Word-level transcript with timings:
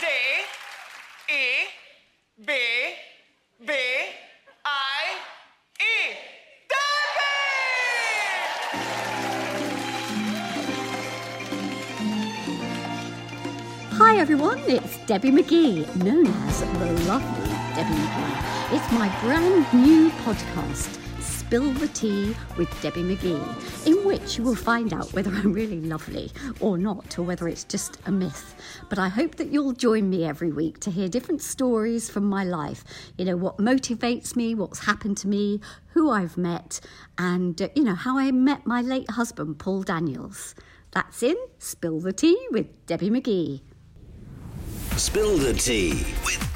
D 0.00 0.06
E 1.32 1.68
B 2.44 2.52
B 3.64 3.72
I 4.64 5.14
E. 5.78 6.16
Debbie! 6.68 7.54
Hi 13.92 14.16
everyone, 14.18 14.58
it's 14.66 14.98
Debbie 15.06 15.30
McGee, 15.30 15.86
known 16.02 16.26
as 16.26 16.60
the 16.60 16.66
lovely 17.08 17.50
Debbie 17.76 17.94
McGee. 17.94 18.76
It's 18.76 18.90
my 18.92 19.08
brand 19.20 19.72
new 19.72 20.10
podcast, 20.24 20.98
Spill 21.54 21.72
the 21.74 21.86
Tea 21.86 22.34
with 22.56 22.82
Debbie 22.82 23.04
McGee, 23.04 23.86
in 23.86 24.04
which 24.04 24.36
you 24.36 24.42
will 24.42 24.56
find 24.56 24.92
out 24.92 25.12
whether 25.12 25.30
I'm 25.30 25.52
really 25.52 25.80
lovely 25.80 26.32
or 26.58 26.76
not, 26.76 27.16
or 27.16 27.22
whether 27.22 27.46
it's 27.46 27.62
just 27.62 27.96
a 28.06 28.10
myth. 28.10 28.56
But 28.88 28.98
I 28.98 29.06
hope 29.06 29.36
that 29.36 29.52
you'll 29.52 29.72
join 29.72 30.10
me 30.10 30.24
every 30.24 30.50
week 30.50 30.80
to 30.80 30.90
hear 30.90 31.06
different 31.08 31.42
stories 31.42 32.10
from 32.10 32.24
my 32.24 32.42
life. 32.42 32.82
You 33.16 33.24
know, 33.24 33.36
what 33.36 33.58
motivates 33.58 34.34
me, 34.34 34.56
what's 34.56 34.80
happened 34.80 35.16
to 35.18 35.28
me, 35.28 35.60
who 35.92 36.10
I've 36.10 36.36
met, 36.36 36.80
and, 37.18 37.62
uh, 37.62 37.68
you 37.76 37.84
know, 37.84 37.94
how 37.94 38.18
I 38.18 38.32
met 38.32 38.66
my 38.66 38.80
late 38.80 39.10
husband, 39.12 39.60
Paul 39.60 39.84
Daniels. 39.84 40.56
That's 40.90 41.22
in 41.22 41.36
Spill 41.60 42.00
the 42.00 42.12
Tea 42.12 42.48
with 42.50 42.84
Debbie 42.86 43.10
McGee. 43.10 43.60
Spill 44.96 45.38
the 45.38 45.52
tea 45.52 46.04
with. 46.24 46.53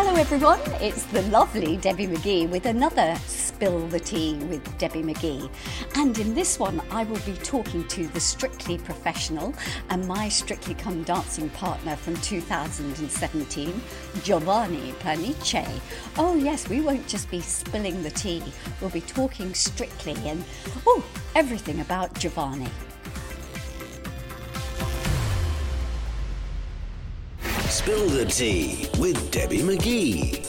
Hello, 0.00 0.14
everyone. 0.14 0.60
It's 0.80 1.02
the 1.06 1.22
lovely 1.22 1.76
Debbie 1.76 2.06
McGee 2.06 2.48
with 2.48 2.66
another 2.66 3.16
Spill 3.26 3.88
the 3.88 3.98
Tea 3.98 4.34
with 4.44 4.78
Debbie 4.78 5.02
McGee. 5.02 5.50
And 5.96 6.16
in 6.20 6.36
this 6.36 6.56
one, 6.56 6.80
I 6.92 7.02
will 7.02 7.18
be 7.26 7.32
talking 7.32 7.82
to 7.88 8.06
the 8.06 8.20
Strictly 8.20 8.78
Professional 8.78 9.52
and 9.90 10.06
my 10.06 10.28
Strictly 10.28 10.74
Come 10.74 11.02
Dancing 11.02 11.48
partner 11.50 11.96
from 11.96 12.14
2017, 12.18 13.80
Giovanni 14.22 14.92
Pernice. 15.00 15.80
Oh, 16.16 16.36
yes, 16.36 16.68
we 16.68 16.80
won't 16.80 17.08
just 17.08 17.28
be 17.28 17.40
spilling 17.40 18.00
the 18.04 18.10
tea, 18.10 18.44
we'll 18.80 18.90
be 18.90 19.00
talking 19.00 19.52
strictly 19.52 20.14
and, 20.28 20.44
oh, 20.86 21.04
everything 21.34 21.80
about 21.80 22.14
Giovanni. 22.14 22.68
Spill 27.88 28.08
the 28.10 28.26
tea 28.26 28.86
with 28.98 29.30
Debbie 29.30 29.60
McGee. 29.60 30.44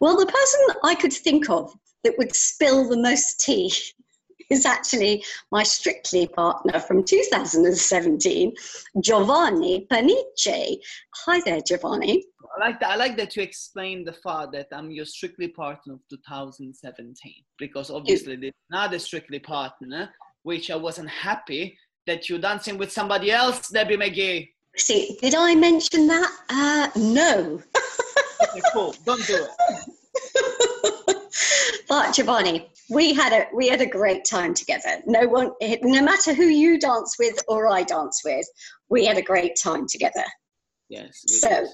Well, 0.00 0.16
the 0.16 0.26
person 0.26 0.60
I 0.84 0.94
could 0.94 1.12
think 1.12 1.50
of 1.50 1.72
that 2.04 2.16
would 2.18 2.32
spill 2.32 2.88
the 2.88 2.96
most 2.96 3.40
tea 3.40 3.72
is 4.52 4.64
actually 4.64 5.24
my 5.50 5.64
Strictly 5.64 6.28
partner 6.28 6.78
from 6.78 7.02
2017, 7.02 8.52
Giovanni 9.02 9.88
Pernice. 9.90 10.78
Hi 11.24 11.40
there, 11.40 11.60
Giovanni. 11.66 12.24
I 12.56 12.68
like 12.68 12.78
that. 12.78 12.90
I 12.90 12.94
like 12.94 13.16
that 13.16 13.34
you 13.34 13.42
explain 13.42 14.04
the 14.04 14.12
fact 14.12 14.52
that 14.52 14.68
I'm 14.70 14.92
your 14.92 15.04
strictly 15.04 15.48
partner 15.48 15.94
of 15.94 16.00
2017 16.10 17.32
because 17.58 17.90
obviously 17.90 18.36
mm. 18.36 18.40
there's 18.42 18.52
another 18.70 19.00
strictly 19.00 19.40
partner 19.40 20.10
which 20.44 20.70
I 20.70 20.76
wasn't 20.76 21.10
happy 21.10 21.76
that 22.06 22.28
you're 22.28 22.38
dancing 22.38 22.78
with 22.78 22.92
somebody 22.92 23.32
else, 23.32 23.68
Debbie 23.68 23.96
McGee. 23.96 24.50
See, 24.76 25.18
did 25.20 25.34
I 25.34 25.54
mention 25.54 26.06
that? 26.06 26.30
Uh, 26.48 26.88
no. 26.96 27.62
Okay, 28.42 28.60
cool. 28.72 28.94
Don't 29.04 29.26
do 29.26 29.46
it. 29.46 29.50
but 31.88 32.14
Giovanni, 32.14 32.70
we 32.90 33.14
had 33.14 33.32
a 33.32 33.46
we 33.54 33.68
had 33.68 33.80
a 33.80 33.86
great 33.86 34.24
time 34.24 34.54
together. 34.54 35.00
No 35.06 35.26
one, 35.26 35.52
no 35.82 36.02
matter 36.02 36.34
who 36.34 36.44
you 36.44 36.78
dance 36.78 37.16
with 37.18 37.38
or 37.48 37.68
I 37.68 37.82
dance 37.82 38.22
with, 38.24 38.46
we 38.88 39.06
had 39.06 39.16
a 39.16 39.22
great 39.22 39.56
time 39.62 39.86
together. 39.88 40.24
Yes. 40.88 41.22
So, 41.26 41.66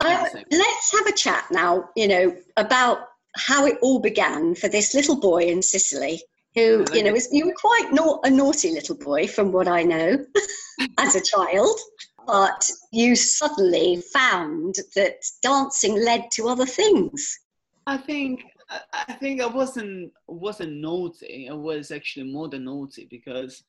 Uh, 0.00 0.28
let's 0.50 0.92
have 0.92 1.06
a 1.06 1.12
chat 1.12 1.46
now. 1.50 1.88
You 1.96 2.08
know 2.08 2.36
about 2.56 2.98
how 3.36 3.66
it 3.66 3.78
all 3.82 4.00
began 4.00 4.54
for 4.54 4.68
this 4.68 4.94
little 4.94 5.18
boy 5.18 5.44
in 5.44 5.62
Sicily, 5.62 6.22
who 6.54 6.84
you 6.92 7.02
know 7.02 7.14
is 7.14 7.28
you 7.32 7.46
were 7.46 7.54
quite 7.56 7.90
a 8.24 8.30
naughty 8.30 8.72
little 8.72 8.96
boy 8.96 9.26
from 9.26 9.52
what 9.52 9.68
I 9.68 9.82
know 9.82 10.24
as 10.98 11.14
a 11.14 11.22
child, 11.22 11.78
but 12.26 12.68
you 12.92 13.14
suddenly 13.14 14.02
found 14.12 14.74
that 14.94 15.24
dancing 15.42 16.02
led 16.04 16.24
to 16.32 16.48
other 16.48 16.66
things. 16.66 17.38
I 17.86 17.96
think 17.96 18.44
I, 18.92 19.12
think 19.14 19.40
I 19.40 19.46
wasn't 19.46 20.12
wasn't 20.26 20.80
naughty. 20.80 21.48
I 21.48 21.54
was 21.54 21.90
actually 21.90 22.30
more 22.32 22.48
than 22.48 22.64
naughty 22.64 23.06
because 23.10 23.62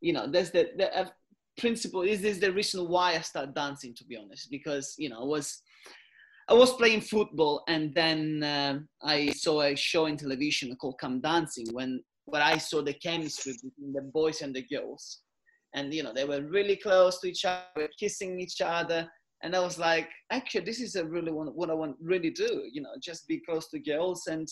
you 0.00 0.12
know 0.12 0.30
there's 0.30 0.50
the 0.50 0.70
the 0.76 0.96
uh, 0.96 1.08
principle. 1.58 2.02
This 2.02 2.22
is 2.22 2.40
the 2.40 2.52
reason 2.52 2.88
why 2.88 3.14
I 3.14 3.20
started 3.20 3.54
dancing. 3.54 3.94
To 3.94 4.04
be 4.04 4.16
honest, 4.16 4.50
because 4.50 4.94
you 4.96 5.08
know 5.08 5.20
I 5.20 5.24
was 5.24 5.62
I 6.48 6.54
was 6.54 6.72
playing 6.74 7.00
football 7.00 7.64
and 7.66 7.94
then 7.94 8.42
um 8.44 8.88
I 9.02 9.30
saw 9.30 9.62
a 9.62 9.74
show 9.74 10.06
in 10.06 10.16
television 10.16 10.74
called 10.76 10.98
Come 10.98 11.20
Dancing 11.20 11.66
when 11.72 12.02
where 12.26 12.42
I 12.42 12.58
saw 12.58 12.80
the 12.82 12.94
chemistry 12.94 13.52
between 13.54 13.92
the 13.92 14.02
boys 14.02 14.40
and 14.40 14.54
the 14.54 14.62
girls, 14.62 15.20
and 15.74 15.92
you 15.92 16.02
know 16.02 16.12
they 16.12 16.24
were 16.24 16.42
really 16.42 16.76
close 16.76 17.20
to 17.20 17.28
each 17.28 17.44
other, 17.44 17.88
kissing 17.98 18.40
each 18.40 18.60
other, 18.60 19.08
and 19.42 19.54
I 19.54 19.60
was 19.60 19.78
like, 19.78 20.08
actually, 20.30 20.64
this 20.64 20.80
is 20.80 20.96
a 20.96 21.04
really 21.04 21.32
what, 21.32 21.54
what 21.54 21.70
I 21.70 21.74
want 21.74 21.96
really 22.00 22.30
do. 22.30 22.62
You 22.72 22.82
know, 22.82 22.94
just 23.02 23.28
be 23.28 23.40
close 23.48 23.68
to 23.70 23.78
girls, 23.78 24.22
and 24.26 24.48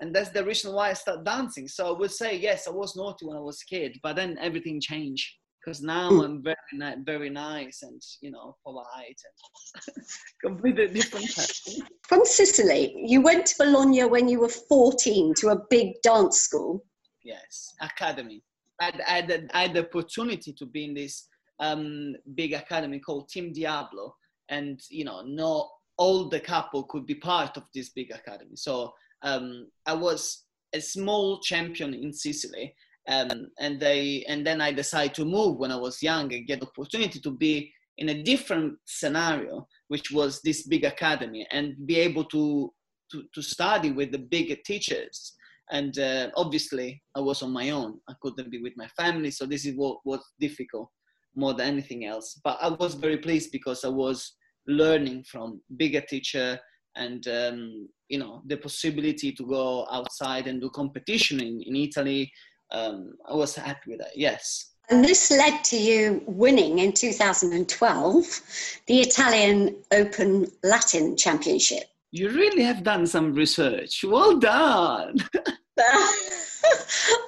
and 0.00 0.14
that's 0.14 0.30
the 0.30 0.44
reason 0.44 0.72
why 0.74 0.90
I 0.90 0.92
started 0.92 1.24
dancing. 1.24 1.68
So 1.68 1.94
I 1.94 1.98
would 1.98 2.12
say 2.12 2.36
yes, 2.36 2.68
I 2.68 2.70
was 2.70 2.96
naughty 2.96 3.26
when 3.26 3.36
I 3.36 3.40
was 3.40 3.60
a 3.62 3.74
kid, 3.74 3.98
but 4.02 4.16
then 4.16 4.36
everything 4.40 4.80
changed 4.80 5.26
because 5.66 5.82
now 5.82 6.10
Mm. 6.10 6.24
I'm 6.24 6.42
very 6.42 6.56
ni- 6.74 7.02
very 7.04 7.30
nice 7.30 7.82
and 7.82 8.00
you 8.20 8.30
know 8.30 8.56
polite 8.64 9.20
and 9.28 10.04
completely 10.44 10.86
different 10.88 11.26
person. 11.34 11.86
From 12.08 12.24
Sicily, 12.24 12.94
you 13.04 13.20
went 13.20 13.46
to 13.46 13.54
Bologna 13.58 14.04
when 14.04 14.28
you 14.28 14.40
were 14.40 14.48
14 14.48 15.34
to 15.38 15.48
a 15.48 15.58
big 15.70 16.00
dance 16.02 16.38
school. 16.40 16.84
Yes, 17.24 17.74
academy. 17.80 18.42
I 18.80 18.84
had, 18.84 19.48
I 19.52 19.62
had, 19.62 19.74
the- 19.74 19.86
opportunity 19.86 20.52
to 20.52 20.66
be 20.66 20.84
in 20.84 20.94
this 20.94 21.28
um, 21.60 22.14
big 22.34 22.52
academy 22.52 22.98
called 22.98 23.28
Team 23.28 23.52
Diablo, 23.52 24.14
and 24.48 24.80
you 24.90 25.04
know, 25.04 25.22
not 25.22 25.68
all 25.96 26.28
the 26.28 26.40
couple 26.40 26.84
could 26.84 27.06
be 27.06 27.14
part 27.14 27.56
of 27.56 27.64
this 27.74 27.90
big 27.90 28.10
academy. 28.10 28.56
So 28.56 28.92
um, 29.22 29.68
I 29.86 29.94
was 29.94 30.44
a 30.74 30.80
small 30.80 31.40
champion 31.40 31.94
in 31.94 32.12
Sicily, 32.12 32.74
um, 33.08 33.48
and 33.58 33.80
they 33.80 34.24
and 34.28 34.46
then 34.46 34.60
I 34.60 34.72
decided 34.72 35.14
to 35.14 35.24
move 35.24 35.56
when 35.56 35.72
I 35.72 35.76
was 35.76 36.02
young 36.02 36.32
and 36.34 36.46
get 36.46 36.60
the 36.60 36.66
opportunity 36.66 37.20
to 37.20 37.30
be 37.30 37.72
in 37.98 38.10
a 38.10 38.22
different 38.22 38.76
scenario, 38.84 39.66
which 39.88 40.10
was 40.10 40.42
this 40.42 40.66
big 40.66 40.84
academy, 40.84 41.46
and 41.50 41.74
be 41.86 41.96
able 41.96 42.24
to 42.26 42.72
to, 43.12 43.22
to 43.34 43.42
study 43.42 43.92
with 43.92 44.10
the 44.10 44.18
bigger 44.18 44.56
teachers 44.64 45.32
and 45.70 45.98
uh, 45.98 46.30
obviously 46.36 47.02
i 47.14 47.20
was 47.20 47.42
on 47.42 47.50
my 47.50 47.70
own. 47.70 47.98
I 48.08 48.14
couldn't 48.22 48.50
be 48.50 48.60
with 48.62 48.74
my 48.76 48.88
family 48.88 49.30
so 49.30 49.46
this 49.46 49.66
is 49.66 49.76
what 49.76 49.98
was 50.04 50.20
difficult 50.40 50.90
more 51.34 51.52
than 51.54 51.68
anything 51.68 52.04
else. 52.06 52.40
But 52.42 52.58
i 52.60 52.68
was 52.68 52.94
very 52.94 53.18
pleased 53.18 53.52
because 53.52 53.84
i 53.84 53.88
was 53.88 54.32
learning 54.66 55.24
from 55.24 55.60
bigger 55.76 56.00
teacher 56.00 56.58
and 56.96 57.26
um, 57.28 57.88
you 58.08 58.18
know 58.18 58.42
the 58.46 58.56
possibility 58.56 59.32
to 59.32 59.44
go 59.46 59.86
outside 59.90 60.46
and 60.46 60.60
do 60.60 60.70
competition 60.70 61.40
in, 61.40 61.62
in 61.62 61.76
italy. 61.76 62.32
Um, 62.72 63.14
i 63.28 63.34
was 63.34 63.54
happy 63.54 63.90
with 63.90 64.00
that 64.00 64.16
yes. 64.16 64.72
And 64.88 65.04
this 65.04 65.32
led 65.32 65.64
to 65.64 65.76
you 65.76 66.22
winning 66.26 66.78
in 66.78 66.92
2012 66.92 68.40
the 68.86 69.00
Italian 69.00 69.76
Open 69.92 70.46
Latin 70.62 71.16
Championship. 71.16 71.84
You 72.18 72.30
really 72.30 72.62
have 72.62 72.82
done 72.82 73.06
some 73.06 73.32
research 73.34 74.04
well 74.06 74.36
done 74.38 75.16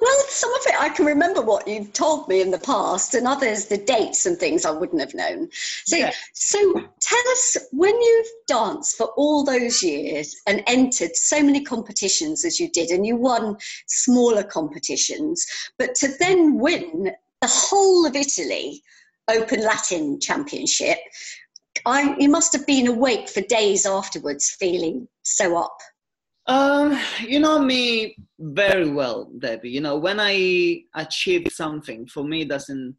well, 0.01 0.19
some 0.27 0.53
of 0.53 0.61
it 0.65 0.75
I 0.79 0.89
can 0.89 1.05
remember 1.05 1.41
what 1.41 1.67
you've 1.67 1.93
told 1.93 2.27
me 2.27 2.41
in 2.41 2.51
the 2.51 2.59
past, 2.59 3.13
and 3.13 3.27
others 3.27 3.65
the 3.65 3.77
dates 3.77 4.25
and 4.25 4.37
things 4.37 4.65
I 4.65 4.71
wouldn't 4.71 5.01
have 5.01 5.13
known. 5.13 5.49
So, 5.85 5.97
Yeah. 5.97 6.11
so 6.33 6.73
tell 6.73 7.31
us 7.31 7.57
when 7.71 7.93
you've 7.99 8.27
danced 8.47 8.97
for 8.97 9.07
all 9.17 9.43
those 9.43 9.83
years 9.83 10.35
and 10.47 10.63
entered 10.67 11.15
so 11.15 11.43
many 11.43 11.63
competitions 11.63 12.43
as 12.45 12.59
you 12.59 12.69
did, 12.69 12.89
and 12.89 13.05
you 13.05 13.15
won 13.15 13.57
smaller 13.87 14.43
competitions, 14.43 15.45
but 15.77 15.95
to 15.95 16.09
then 16.19 16.57
win 16.57 17.11
the 17.41 17.47
whole 17.47 18.05
of 18.05 18.15
Italy 18.15 18.81
Open 19.29 19.61
Latin 19.61 20.19
Championship, 20.19 20.97
I, 21.85 22.15
you 22.17 22.29
must 22.29 22.53
have 22.53 22.65
been 22.67 22.87
awake 22.87 23.29
for 23.29 23.41
days 23.41 23.85
afterwards, 23.85 24.55
feeling 24.59 25.07
so 25.23 25.57
up. 25.57 25.77
Um, 26.47 26.99
you 27.21 27.39
know 27.39 27.59
me 27.59 28.15
very 28.39 28.89
well, 28.89 29.29
Debbie. 29.37 29.69
You 29.69 29.81
know, 29.81 29.97
when 29.97 30.19
I 30.19 30.81
achieve 30.95 31.47
something, 31.51 32.07
for 32.07 32.23
me, 32.23 32.45
doesn't 32.45 32.95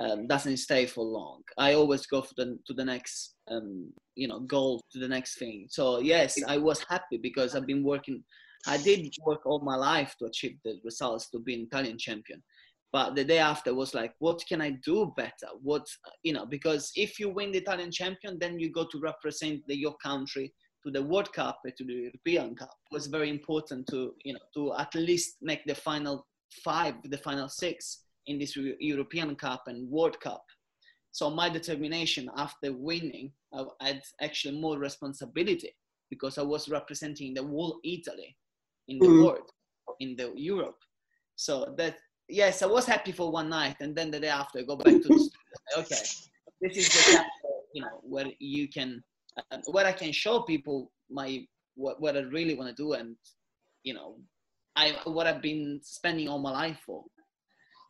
um, 0.00 0.26
doesn't 0.26 0.56
stay 0.56 0.86
for 0.86 1.04
long. 1.04 1.42
I 1.58 1.74
always 1.74 2.06
go 2.06 2.22
for 2.22 2.34
the 2.36 2.58
to 2.66 2.74
the 2.74 2.84
next, 2.84 3.34
um, 3.48 3.92
you 4.14 4.28
know, 4.28 4.40
goal 4.40 4.82
to 4.92 4.98
the 4.98 5.08
next 5.08 5.38
thing. 5.38 5.66
So 5.68 5.98
yes, 6.00 6.38
I 6.46 6.58
was 6.58 6.84
happy 6.88 7.18
because 7.18 7.54
I've 7.54 7.66
been 7.66 7.84
working. 7.84 8.22
I 8.66 8.76
did 8.76 9.12
work 9.26 9.44
all 9.44 9.60
my 9.60 9.74
life 9.74 10.14
to 10.18 10.26
achieve 10.26 10.58
the 10.64 10.78
results 10.84 11.28
to 11.30 11.40
be 11.40 11.54
an 11.54 11.62
Italian 11.62 11.98
champion, 11.98 12.42
but 12.92 13.14
the 13.14 13.24
day 13.24 13.38
after 13.38 13.74
was 13.74 13.94
like 13.94 14.14
what 14.18 14.42
can 14.46 14.60
i 14.60 14.70
do 14.84 15.12
better? 15.16 15.48
What 15.62 15.86
you 16.22 16.32
know 16.32 16.46
because 16.46 16.92
if 16.94 17.18
you 17.18 17.28
win 17.30 17.52
the 17.52 17.58
italian 17.58 17.90
champion 17.90 18.38
then 18.38 18.58
you 18.58 18.70
go 18.70 18.86
to 18.90 19.00
represent 19.00 19.62
the, 19.66 19.76
your 19.76 19.96
country 19.96 20.52
to 20.84 20.90
the 20.90 21.02
world 21.02 21.32
cup 21.32 21.60
and 21.64 21.76
to 21.76 21.84
the 21.84 21.92
european 21.92 22.54
cup. 22.54 22.74
It 22.90 22.94
was 22.94 23.06
very 23.06 23.30
important 23.30 23.86
to 23.88 24.14
you 24.24 24.34
know 24.34 24.46
to 24.54 24.74
at 24.78 24.94
least 24.94 25.36
make 25.40 25.64
the 25.64 25.74
final 25.74 26.26
five 26.64 26.94
the 27.04 27.18
final 27.18 27.48
six 27.48 28.04
in 28.26 28.38
this 28.38 28.56
european 28.56 29.34
cup 29.36 29.64
and 29.66 29.88
world 29.90 30.20
cup. 30.20 30.44
So 31.12 31.28
my 31.30 31.48
determination 31.48 32.30
after 32.36 32.72
winning 32.72 33.32
i 33.54 33.64
had 33.80 34.02
actually 34.20 34.58
more 34.60 34.78
responsibility 34.78 35.72
because 36.10 36.36
i 36.36 36.42
was 36.42 36.68
representing 36.68 37.32
the 37.34 37.42
whole 37.42 37.80
italy 37.84 38.36
in 38.88 38.98
the 38.98 39.06
mm. 39.06 39.24
world 39.24 39.48
in 40.00 40.16
the 40.16 40.32
europe. 40.36 40.78
So 41.36 41.74
that 41.78 41.96
yes, 42.32 42.62
I 42.62 42.66
was 42.66 42.86
happy 42.86 43.12
for 43.12 43.30
one 43.30 43.48
night, 43.48 43.76
and 43.80 43.94
then 43.94 44.10
the 44.10 44.20
day 44.20 44.28
after, 44.28 44.58
I 44.60 44.62
go 44.62 44.76
back 44.76 44.94
to 44.94 44.98
the 44.98 45.02
studio. 45.02 45.30
Okay, 45.78 46.02
this 46.60 46.76
is 46.76 46.88
the 46.88 47.12
time, 47.12 47.26
you 47.74 47.82
know, 47.82 48.00
where 48.02 48.26
you 48.38 48.68
can, 48.68 49.02
uh, 49.36 49.58
where 49.66 49.86
I 49.86 49.92
can 49.92 50.12
show 50.12 50.40
people 50.40 50.90
my 51.10 51.46
what, 51.74 52.00
what 52.00 52.16
I 52.16 52.20
really 52.20 52.54
want 52.54 52.74
to 52.74 52.82
do, 52.82 52.94
and 52.94 53.16
you 53.84 53.94
know, 53.94 54.16
I 54.76 54.96
what 55.04 55.26
I've 55.26 55.42
been 55.42 55.80
spending 55.82 56.28
all 56.28 56.38
my 56.38 56.50
life 56.50 56.80
for. 56.84 57.04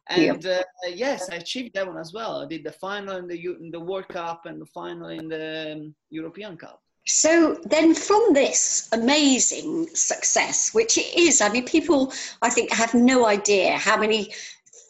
And 0.08 0.44
uh, 0.44 0.62
yes, 0.88 1.30
I 1.30 1.36
achieved 1.36 1.74
that 1.74 1.86
one 1.86 1.96
as 1.96 2.12
well. 2.12 2.42
I 2.42 2.46
did 2.46 2.64
the 2.64 2.72
final 2.72 3.16
in 3.16 3.28
the 3.28 3.36
in 3.36 3.70
the 3.70 3.80
World 3.80 4.08
Cup 4.08 4.46
and 4.46 4.60
the 4.60 4.66
final 4.66 5.08
in 5.08 5.28
the 5.28 5.72
um, 5.72 5.94
European 6.10 6.56
Cup. 6.56 6.80
So 7.06 7.58
then, 7.64 7.94
from 7.94 8.32
this 8.32 8.88
amazing 8.92 9.88
success, 9.94 10.72
which 10.72 10.96
it 10.96 11.18
is, 11.18 11.40
I 11.40 11.48
mean, 11.48 11.64
people 11.64 12.12
I 12.42 12.50
think 12.50 12.72
have 12.72 12.94
no 12.94 13.26
idea 13.26 13.76
how 13.76 13.96
many 13.96 14.32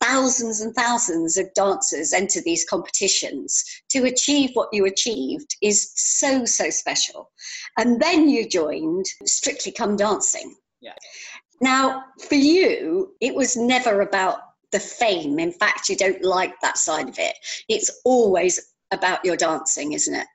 thousands 0.03 0.61
and 0.61 0.75
thousands 0.75 1.37
of 1.37 1.53
dancers 1.55 2.13
enter 2.13 2.41
these 2.43 2.65
competitions. 2.65 3.65
To 3.91 4.05
achieve 4.05 4.51
what 4.55 4.69
you 4.73 4.85
achieved 4.87 5.57
is 5.63 5.93
so 5.95 6.45
so 6.45 6.71
special. 6.71 7.31
And 7.79 8.01
then 8.01 8.29
you 8.29 8.49
joined 8.49 9.07
strictly 9.25 9.73
come 9.73 9.97
dancing. 9.97 10.55
Yeah. 10.81 10.95
Now 11.61 12.05
for 12.29 12.35
you 12.35 13.15
it 13.21 13.35
was 13.35 13.57
never 13.57 14.01
about 14.01 14.41
the 14.73 14.81
fame. 14.81 15.39
In 15.39 15.53
fact 15.53 15.89
you 15.89 15.97
don't 15.97 16.23
like 16.23 16.61
that 16.61 16.79
side 16.79 17.09
of 17.09 17.19
it. 17.19 17.37
It's 17.69 18.03
always 18.05 18.75
about 18.91 19.25
your 19.25 19.37
dancing 19.37 19.93
isn't 19.93 20.15
it 20.15 20.27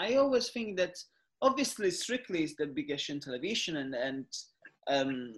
I 0.00 0.14
always 0.14 0.48
think 0.48 0.78
that 0.78 0.96
obviously 1.42 1.90
Strictly 1.90 2.42
is 2.42 2.56
the 2.56 2.66
biggest 2.66 3.10
in 3.10 3.20
television, 3.20 3.76
and 3.76 3.94
and 3.94 4.24
um, 4.88 5.34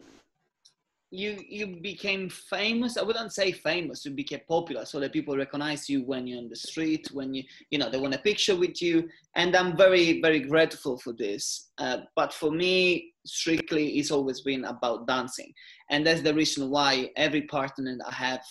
you 1.10 1.42
you 1.48 1.80
became 1.82 2.30
famous. 2.30 2.96
I 2.96 3.02
wouldn't 3.02 3.32
say 3.32 3.50
famous. 3.50 4.04
You 4.04 4.12
became 4.12 4.42
popular, 4.48 4.84
so 4.84 5.00
that 5.00 5.12
people 5.12 5.36
recognize 5.36 5.90
you 5.90 6.04
when 6.04 6.28
you're 6.28 6.38
on 6.38 6.48
the 6.48 6.56
street, 6.56 7.08
when 7.12 7.34
you 7.34 7.42
you 7.70 7.78
know 7.78 7.90
they 7.90 7.98
want 7.98 8.14
a 8.14 8.18
picture 8.18 8.56
with 8.56 8.80
you. 8.80 9.08
And 9.34 9.56
I'm 9.56 9.76
very 9.76 10.20
very 10.20 10.40
grateful 10.40 10.96
for 10.96 11.12
this. 11.12 11.70
Uh, 11.78 11.98
but 12.14 12.32
for 12.32 12.52
me, 12.52 13.14
Strictly 13.26 13.98
it's 13.98 14.12
always 14.12 14.42
been 14.42 14.64
about 14.64 15.08
dancing, 15.08 15.52
and 15.90 16.06
that's 16.06 16.22
the 16.22 16.34
reason 16.34 16.70
why 16.70 17.10
every 17.16 17.42
partner 17.42 17.96
that 17.98 18.06
I 18.06 18.14
have 18.14 18.44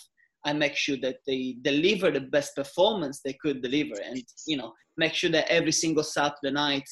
I 0.44 0.52
make 0.52 0.76
sure 0.76 0.96
that 1.02 1.18
they 1.26 1.56
deliver 1.62 2.10
the 2.10 2.20
best 2.20 2.56
performance 2.56 3.20
they 3.20 3.34
could 3.34 3.62
deliver, 3.62 3.94
and 4.04 4.22
you 4.46 4.56
know, 4.56 4.72
make 4.96 5.14
sure 5.14 5.30
that 5.30 5.48
every 5.48 5.72
single 5.72 6.04
Saturday 6.04 6.50
night 6.52 6.88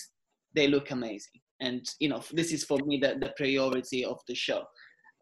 they 0.54 0.68
look 0.68 0.90
amazing. 0.90 1.40
And 1.60 1.86
you 1.98 2.08
know, 2.08 2.22
this 2.32 2.52
is 2.52 2.64
for 2.64 2.78
me 2.78 2.98
the, 2.98 3.16
the 3.20 3.32
priority 3.36 4.04
of 4.04 4.18
the 4.26 4.34
show. 4.34 4.64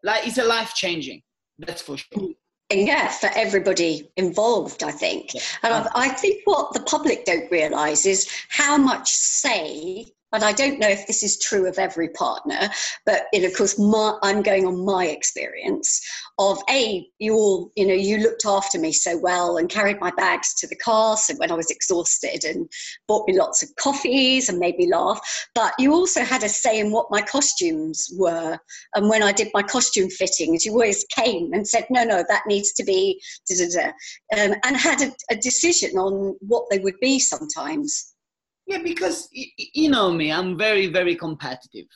Like 0.04 0.26
it's 0.26 0.38
a 0.38 0.44
life 0.44 0.74
changing, 0.74 1.22
that's 1.58 1.82
for 1.82 1.96
sure. 1.96 2.30
And 2.70 2.86
yeah, 2.86 3.08
for 3.08 3.30
everybody 3.34 4.10
involved, 4.16 4.82
I 4.82 4.90
think. 4.90 5.32
Yeah. 5.34 5.40
And 5.62 5.74
I, 5.74 5.88
I 5.94 6.08
think 6.10 6.42
what 6.44 6.74
the 6.74 6.82
public 6.82 7.24
don't 7.24 7.50
realise 7.50 8.04
is 8.04 8.30
how 8.50 8.76
much 8.76 9.10
say 9.10 10.04
and 10.32 10.44
I 10.44 10.52
don't 10.52 10.78
know 10.78 10.88
if 10.88 11.06
this 11.06 11.22
is 11.22 11.38
true 11.38 11.66
of 11.66 11.78
every 11.78 12.10
partner, 12.10 12.68
but 13.06 13.26
of 13.32 13.56
course, 13.56 13.78
my, 13.78 14.18
I'm 14.22 14.42
going 14.42 14.66
on 14.66 14.84
my 14.84 15.06
experience 15.06 16.00
of 16.38 16.58
a 16.70 17.08
you 17.18 17.34
all 17.34 17.72
you 17.76 17.86
know 17.86 17.94
you 17.94 18.18
looked 18.18 18.44
after 18.44 18.78
me 18.78 18.92
so 18.92 19.18
well 19.18 19.56
and 19.56 19.68
carried 19.68 20.00
my 20.00 20.10
bags 20.12 20.54
to 20.54 20.68
the 20.68 20.76
car 20.76 21.16
so 21.16 21.34
when 21.36 21.50
I 21.50 21.54
was 21.54 21.70
exhausted 21.70 22.44
and 22.44 22.68
bought 23.08 23.26
me 23.26 23.36
lots 23.36 23.62
of 23.62 23.74
coffees 23.76 24.48
and 24.48 24.58
made 24.58 24.76
me 24.76 24.88
laugh. 24.88 25.20
But 25.54 25.74
you 25.78 25.92
also 25.92 26.22
had 26.22 26.42
a 26.42 26.48
say 26.48 26.78
in 26.78 26.92
what 26.92 27.10
my 27.10 27.22
costumes 27.22 28.08
were, 28.16 28.58
and 28.94 29.08
when 29.08 29.22
I 29.22 29.32
did 29.32 29.48
my 29.54 29.62
costume 29.62 30.10
fittings, 30.10 30.64
you 30.64 30.72
always 30.72 31.04
came 31.14 31.52
and 31.52 31.66
said, 31.66 31.86
"No, 31.90 32.04
no, 32.04 32.22
that 32.28 32.44
needs 32.46 32.72
to 32.74 32.84
be," 32.84 33.20
da, 33.48 33.56
da, 33.56 33.68
da, 33.70 34.42
um, 34.42 34.56
and 34.64 34.76
had 34.76 35.02
a, 35.02 35.12
a 35.30 35.36
decision 35.36 35.96
on 35.96 36.36
what 36.40 36.66
they 36.70 36.78
would 36.78 36.98
be 37.00 37.18
sometimes. 37.18 38.14
Yeah, 38.68 38.82
because 38.82 39.30
you 39.32 39.88
know 39.88 40.12
me, 40.12 40.30
I'm 40.30 40.58
very, 40.58 40.88
very 40.88 41.16
competitive. 41.16 41.86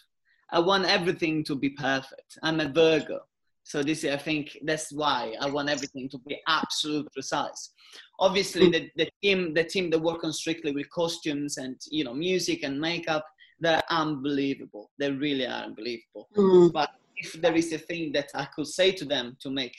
I 0.50 0.58
want 0.58 0.86
everything 0.86 1.44
to 1.44 1.54
be 1.54 1.68
perfect. 1.68 2.38
I'm 2.42 2.60
a 2.60 2.68
Virgo. 2.68 3.20
So 3.62 3.82
this, 3.82 4.04
I 4.06 4.16
think 4.16 4.56
that's 4.64 4.90
why 4.90 5.34
I 5.38 5.50
want 5.50 5.68
everything 5.68 6.08
to 6.08 6.18
be 6.26 6.40
absolute 6.48 7.12
precise. 7.12 7.72
Obviously, 8.18 8.70
the, 8.70 8.90
the 8.96 9.10
team, 9.22 9.52
the 9.52 9.64
team 9.64 9.90
that 9.90 9.98
work 9.98 10.24
on 10.24 10.32
strictly 10.32 10.72
with 10.72 10.88
costumes 10.88 11.58
and 11.58 11.76
you 11.90 12.04
know 12.04 12.14
music 12.14 12.62
and 12.62 12.80
makeup, 12.80 13.26
they're 13.60 13.82
unbelievable. 13.90 14.90
They 14.98 15.10
really 15.10 15.46
are 15.46 15.64
unbelievable. 15.64 16.28
Mm. 16.34 16.72
But 16.72 16.88
if 17.16 17.34
there 17.34 17.54
is 17.54 17.70
a 17.74 17.78
thing 17.78 18.12
that 18.12 18.30
I 18.34 18.46
could 18.46 18.66
say 18.66 18.92
to 18.92 19.04
them 19.04 19.36
to 19.40 19.50
make 19.50 19.76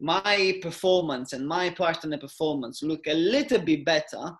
my 0.00 0.58
performance 0.62 1.34
and 1.34 1.46
my 1.46 1.68
partner 1.68 2.16
performance 2.16 2.82
look 2.82 3.06
a 3.08 3.14
little 3.14 3.60
bit 3.60 3.84
better, 3.84 4.34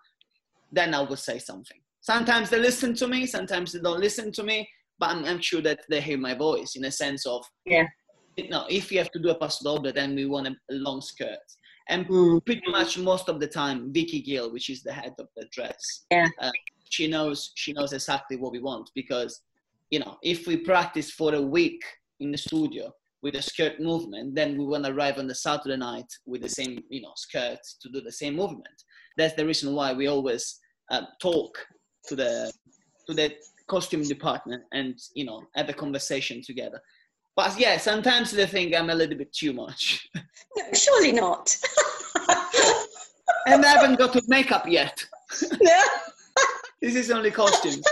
then 0.71 0.95
I 0.95 1.01
would 1.01 1.19
say 1.19 1.37
something. 1.37 1.80
Sometimes 2.01 2.49
they 2.49 2.59
listen 2.59 2.93
to 2.95 3.07
me, 3.07 3.25
sometimes 3.25 3.71
they 3.71 3.79
don't 3.79 3.99
listen 3.99 4.31
to 4.33 4.43
me, 4.43 4.67
but 4.99 5.11
I'm, 5.11 5.25
I'm 5.25 5.41
sure 5.41 5.61
that 5.61 5.81
they 5.89 6.01
hear 6.01 6.17
my 6.17 6.33
voice 6.33 6.75
in 6.75 6.85
a 6.85 6.91
sense 6.91 7.25
of, 7.25 7.45
yeah. 7.65 7.87
No, 8.49 8.65
if 8.69 8.91
you 8.91 8.97
have 8.97 9.11
to 9.11 9.19
do 9.19 9.29
a 9.29 9.35
paso 9.35 9.63
doble, 9.63 9.91
then 9.91 10.15
we 10.15 10.25
want 10.25 10.47
a, 10.47 10.55
long 10.69 11.01
skirt. 11.01 11.37
And 11.89 12.07
mm. 12.07 12.43
pretty 12.45 12.71
much 12.71 12.97
most 12.97 13.27
of 13.29 13.39
the 13.39 13.47
time, 13.47 13.91
Vicky 13.93 14.21
Gill, 14.21 14.51
which 14.51 14.69
is 14.69 14.83
the 14.83 14.93
head 14.93 15.13
of 15.19 15.27
the 15.35 15.45
dress, 15.51 16.05
yeah. 16.09 16.27
Uh, 16.39 16.51
she 16.89 17.07
knows 17.07 17.51
she 17.55 17.73
knows 17.73 17.93
exactly 17.93 18.37
what 18.37 18.51
we 18.51 18.59
want 18.59 18.89
because, 18.95 19.41
you 19.89 19.99
know, 19.99 20.17
if 20.23 20.47
we 20.47 20.57
practice 20.57 21.11
for 21.11 21.35
a 21.35 21.41
week 21.41 21.81
in 22.19 22.31
the 22.31 22.37
studio 22.37 22.91
with 23.21 23.35
a 23.35 23.41
skirt 23.41 23.79
movement, 23.79 24.35
then 24.35 24.57
we 24.57 24.65
want 24.65 24.85
to 24.85 24.91
arrive 24.91 25.17
on 25.17 25.27
the 25.27 25.35
Saturday 25.35 25.77
night 25.77 26.07
with 26.25 26.41
the 26.41 26.49
same, 26.49 26.79
you 26.89 27.01
know, 27.01 27.13
skirt 27.15 27.59
to 27.81 27.89
do 27.89 28.01
the 28.01 28.11
same 28.11 28.35
movement. 28.35 28.67
That's 29.17 29.35
the 29.35 29.45
reason 29.45 29.73
why 29.73 29.93
we 29.93 30.07
always 30.07 30.59
uh, 30.89 31.03
talk 31.21 31.57
to 32.07 32.15
the 32.15 32.51
to 33.07 33.13
the 33.13 33.35
costume 33.67 34.03
department 34.03 34.63
and 34.73 34.99
you 35.13 35.25
know 35.25 35.43
have 35.55 35.69
a 35.69 35.73
conversation 35.73 36.41
together. 36.41 36.81
But 37.35 37.57
yeah, 37.57 37.77
sometimes 37.77 38.31
they 38.31 38.45
think 38.45 38.75
I'm 38.75 38.89
a 38.89 38.95
little 38.95 39.17
bit 39.17 39.33
too 39.33 39.53
much. 39.53 40.09
No, 40.57 40.65
surely 40.73 41.13
not. 41.13 41.55
and 43.47 43.65
I 43.65 43.69
haven't 43.69 43.97
got 43.97 44.11
to 44.11 44.21
makeup 44.27 44.67
yet. 44.67 45.01
No. 45.61 45.81
this 46.81 46.93
is 46.93 47.09
only 47.09 47.31
costumes. 47.31 47.85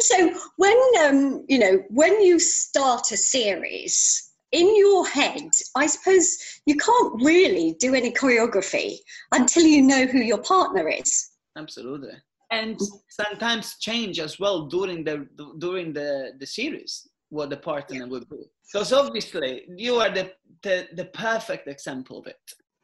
So 0.00 0.30
when 0.56 0.78
um, 1.00 1.44
you 1.48 1.58
know 1.58 1.82
when 1.88 2.20
you 2.20 2.38
start 2.38 3.12
a 3.12 3.16
series 3.16 4.32
in 4.52 4.76
your 4.76 5.06
head, 5.06 5.50
I 5.74 5.86
suppose 5.86 6.36
you 6.66 6.76
can't 6.76 7.22
really 7.22 7.76
do 7.80 7.94
any 7.94 8.12
choreography 8.12 8.98
until 9.32 9.64
you 9.64 9.82
know 9.82 10.06
who 10.06 10.18
your 10.18 10.42
partner 10.42 10.88
is 10.88 11.30
absolutely. 11.56 12.12
And 12.50 12.78
sometimes 13.08 13.76
change 13.78 14.20
as 14.20 14.38
well 14.38 14.66
during 14.66 15.02
the 15.04 15.26
during 15.58 15.92
the 15.92 16.32
the 16.38 16.46
series 16.46 17.08
what 17.28 17.50
the 17.50 17.56
partner 17.56 17.98
yeah. 17.98 18.04
would 18.04 18.28
be 18.28 18.44
because 18.72 18.92
obviously 18.92 19.64
you 19.76 19.96
are 19.96 20.10
the, 20.10 20.32
the 20.62 20.86
the 20.94 21.06
perfect 21.06 21.66
example 21.68 22.18
of 22.18 22.26
it 22.26 22.36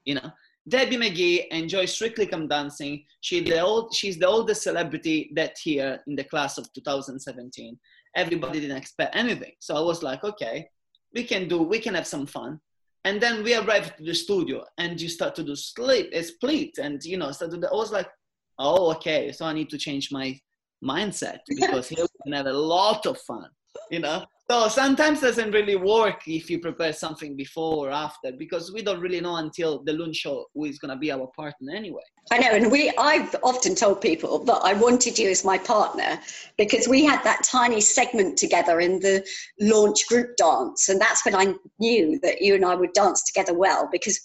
you 0.04 0.14
know? 0.14 0.30
Debbie 0.68 0.96
mcgee 0.96 1.48
enjoys 1.48 1.92
strictly 1.92 2.26
come 2.26 2.46
dancing 2.48 3.04
she 3.20 3.40
the 3.40 3.60
old 3.60 3.92
she's 3.94 4.18
the 4.18 4.28
oldest 4.28 4.62
celebrity 4.62 5.32
that 5.34 5.54
year 5.66 6.00
in 6.06 6.14
the 6.14 6.24
class 6.24 6.58
of 6.58 6.72
2017 6.72 7.78
everybody 8.14 8.60
didn't 8.60 8.76
expect 8.76 9.16
anything. 9.16 9.52
So 9.58 9.74
i 9.74 9.80
was 9.80 10.02
like 10.02 10.22
okay 10.22 10.68
we 11.14 11.24
can 11.24 11.48
do 11.48 11.62
we 11.62 11.78
can 11.78 11.94
have 11.94 12.06
some 12.06 12.26
fun. 12.26 12.60
And 13.04 13.20
then 13.20 13.42
we 13.42 13.56
arrived 13.56 13.96
to 13.98 14.04
the 14.04 14.14
studio 14.14 14.64
and 14.78 15.00
you 15.00 15.08
start 15.08 15.34
to 15.34 15.42
do 15.42 15.56
split 15.56 16.10
a 16.12 16.22
split 16.22 16.78
and 16.78 17.02
you 17.04 17.16
know 17.16 17.32
start 17.32 17.50
to 17.50 17.56
do, 17.58 17.66
i 17.66 17.74
was 17.74 17.90
like 17.90 18.08
oh, 18.58 18.90
okay, 18.92 19.32
so 19.32 19.44
I 19.44 19.52
need 19.52 19.70
to 19.70 19.78
change 19.78 20.10
my 20.10 20.38
mindset 20.84 21.38
because 21.48 21.88
here 21.88 22.02
we 22.02 22.22
can 22.24 22.32
have 22.32 22.46
a 22.46 22.52
lot 22.52 23.06
of 23.06 23.18
fun, 23.18 23.48
you 23.90 24.00
know? 24.00 24.24
So 24.52 24.68
sometimes 24.68 25.22
it 25.22 25.28
doesn't 25.28 25.52
really 25.52 25.76
work 25.76 26.28
if 26.28 26.50
you 26.50 26.58
prepare 26.58 26.92
something 26.92 27.34
before 27.36 27.88
or 27.88 27.90
after 27.90 28.32
because 28.32 28.70
we 28.70 28.82
don't 28.82 29.00
really 29.00 29.18
know 29.18 29.36
until 29.36 29.82
the 29.82 29.94
launch 29.94 30.16
show 30.16 30.44
who 30.54 30.66
is 30.66 30.78
going 30.78 30.90
to 30.90 30.98
be 30.98 31.10
our 31.10 31.26
partner 31.34 31.74
anyway. 31.74 32.02
I 32.30 32.36
know, 32.36 32.50
and 32.50 32.70
we 32.70 32.92
I've 32.98 33.34
often 33.42 33.74
told 33.74 34.02
people 34.02 34.44
that 34.44 34.60
I 34.62 34.74
wanted 34.74 35.18
you 35.18 35.30
as 35.30 35.42
my 35.42 35.56
partner 35.56 36.20
because 36.58 36.86
we 36.86 37.02
had 37.02 37.24
that 37.24 37.42
tiny 37.44 37.80
segment 37.80 38.36
together 38.36 38.80
in 38.80 39.00
the 39.00 39.26
launch 39.58 40.06
group 40.06 40.36
dance, 40.36 40.90
and 40.90 41.00
that's 41.00 41.24
when 41.24 41.34
I 41.34 41.54
knew 41.80 42.20
that 42.22 42.42
you 42.42 42.54
and 42.54 42.64
I 42.64 42.74
would 42.74 42.92
dance 42.92 43.24
together 43.24 43.54
well 43.54 43.88
because 43.90 44.20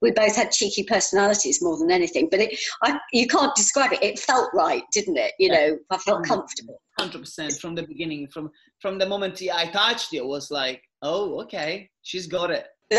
we 0.00 0.12
both 0.12 0.36
had 0.36 0.52
cheeky 0.52 0.84
personalities 0.84 1.60
more 1.60 1.76
than 1.76 1.90
anything. 1.90 2.28
But 2.30 2.40
it, 2.40 2.58
I, 2.82 2.98
you 3.12 3.26
can't 3.26 3.54
describe 3.56 3.92
it. 3.92 4.02
It 4.02 4.18
felt 4.18 4.48
right, 4.54 4.84
didn't 4.92 5.18
it? 5.18 5.32
You 5.40 5.50
know, 5.50 5.78
I 5.90 5.98
felt 5.98 6.22
mm. 6.22 6.28
comfortable. 6.28 6.80
Hundred 6.98 7.20
percent 7.20 7.54
from 7.54 7.74
the 7.74 7.82
beginning, 7.82 8.28
from 8.28 8.50
from 8.82 8.98
the 8.98 9.06
moment 9.06 9.40
I 9.54 9.66
touched 9.66 10.12
it 10.12 10.26
was 10.26 10.50
like, 10.50 10.82
oh, 11.02 11.40
okay, 11.42 11.88
she's 12.02 12.26
got 12.26 12.50
it. 12.50 12.66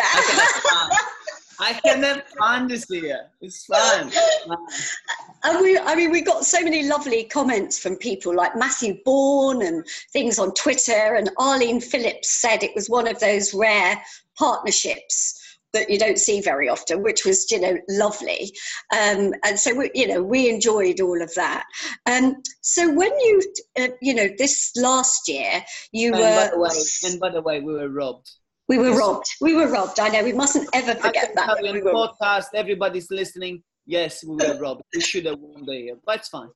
I 1.60 1.74
can 1.86 2.02
have 2.02 2.24
fun 2.40 2.68
this 2.68 2.88
year. 2.90 3.28
It's 3.42 3.66
fun. 3.66 4.12
And 5.44 5.62
we, 5.62 5.78
I 5.78 5.94
mean, 5.94 6.10
we 6.10 6.22
got 6.22 6.46
so 6.46 6.62
many 6.62 6.88
lovely 6.88 7.26
comments 7.26 7.78
from 7.78 7.98
people 7.98 8.34
like 8.34 8.56
Matthew 8.56 8.98
Bourne 9.06 9.62
and 9.62 9.86
things 10.12 10.40
on 10.40 10.54
Twitter. 10.54 11.16
And 11.16 11.30
Arlene 11.38 11.82
Phillips 11.82 12.30
said 12.30 12.64
it 12.64 12.74
was 12.74 12.90
one 12.90 13.08
of 13.08 13.20
those 13.20 13.54
rare 13.54 14.02
partnerships 14.38 15.43
that 15.74 15.90
you 15.90 15.98
don't 15.98 16.20
see 16.20 16.40
very 16.40 16.70
often, 16.70 17.04
which 17.04 17.26
was, 17.26 17.50
you 17.52 17.60
know, 17.60 17.78
lovely. 17.90 18.52
Um, 18.94 19.34
and 19.44 19.60
so, 19.60 19.76
we, 19.76 19.92
you 19.94 20.08
know, 20.08 20.22
we 20.24 20.50
enjoyed 20.50 21.02
all 21.02 21.22
of 21.22 21.34
that. 21.36 21.66
Um, 22.06 22.36
so 22.62 22.92
when 22.94 23.12
you, 23.20 23.42
uh, 23.80 23.88
you 24.02 24.14
know, 24.14 24.28
this 24.38 24.72
last 24.78 25.28
year, 25.28 25.64
you 25.92 26.14
and 26.14 26.20
were. 26.22 26.30
By 26.30 26.50
the 26.52 26.60
way, 26.60 27.12
and 27.12 27.20
by 27.20 27.30
the 27.30 27.42
way, 27.42 27.60
we 27.60 27.74
were 27.74 27.90
robbed. 27.90 28.30
We 28.70 28.78
were 28.78 28.98
robbed. 28.98 29.26
We 29.42 29.56
were 29.56 29.68
robbed. 29.68 30.00
I 30.00 30.08
know. 30.10 30.24
We 30.24 30.32
mustn't 30.34 30.70
ever 30.74 30.96
forget 30.96 31.32
that. 31.36 31.48
can 31.48 31.58
We 31.62 31.68
tell 31.68 31.76
you 31.76 31.84
were- 31.84 31.92
on 31.94 32.10
podcast, 32.22 32.48
everybody's 32.54 33.10
listening. 33.12 33.64
Yes, 33.86 34.24
we 34.24 34.36
were 34.38 34.58
robbed. 34.58 34.84
We 34.96 35.02
should 35.02 35.26
have 35.26 35.40
won 35.40 35.66
the 35.66 35.76
year, 35.76 35.96
but 36.06 36.20
it's 36.20 36.30
fine. 36.30 36.48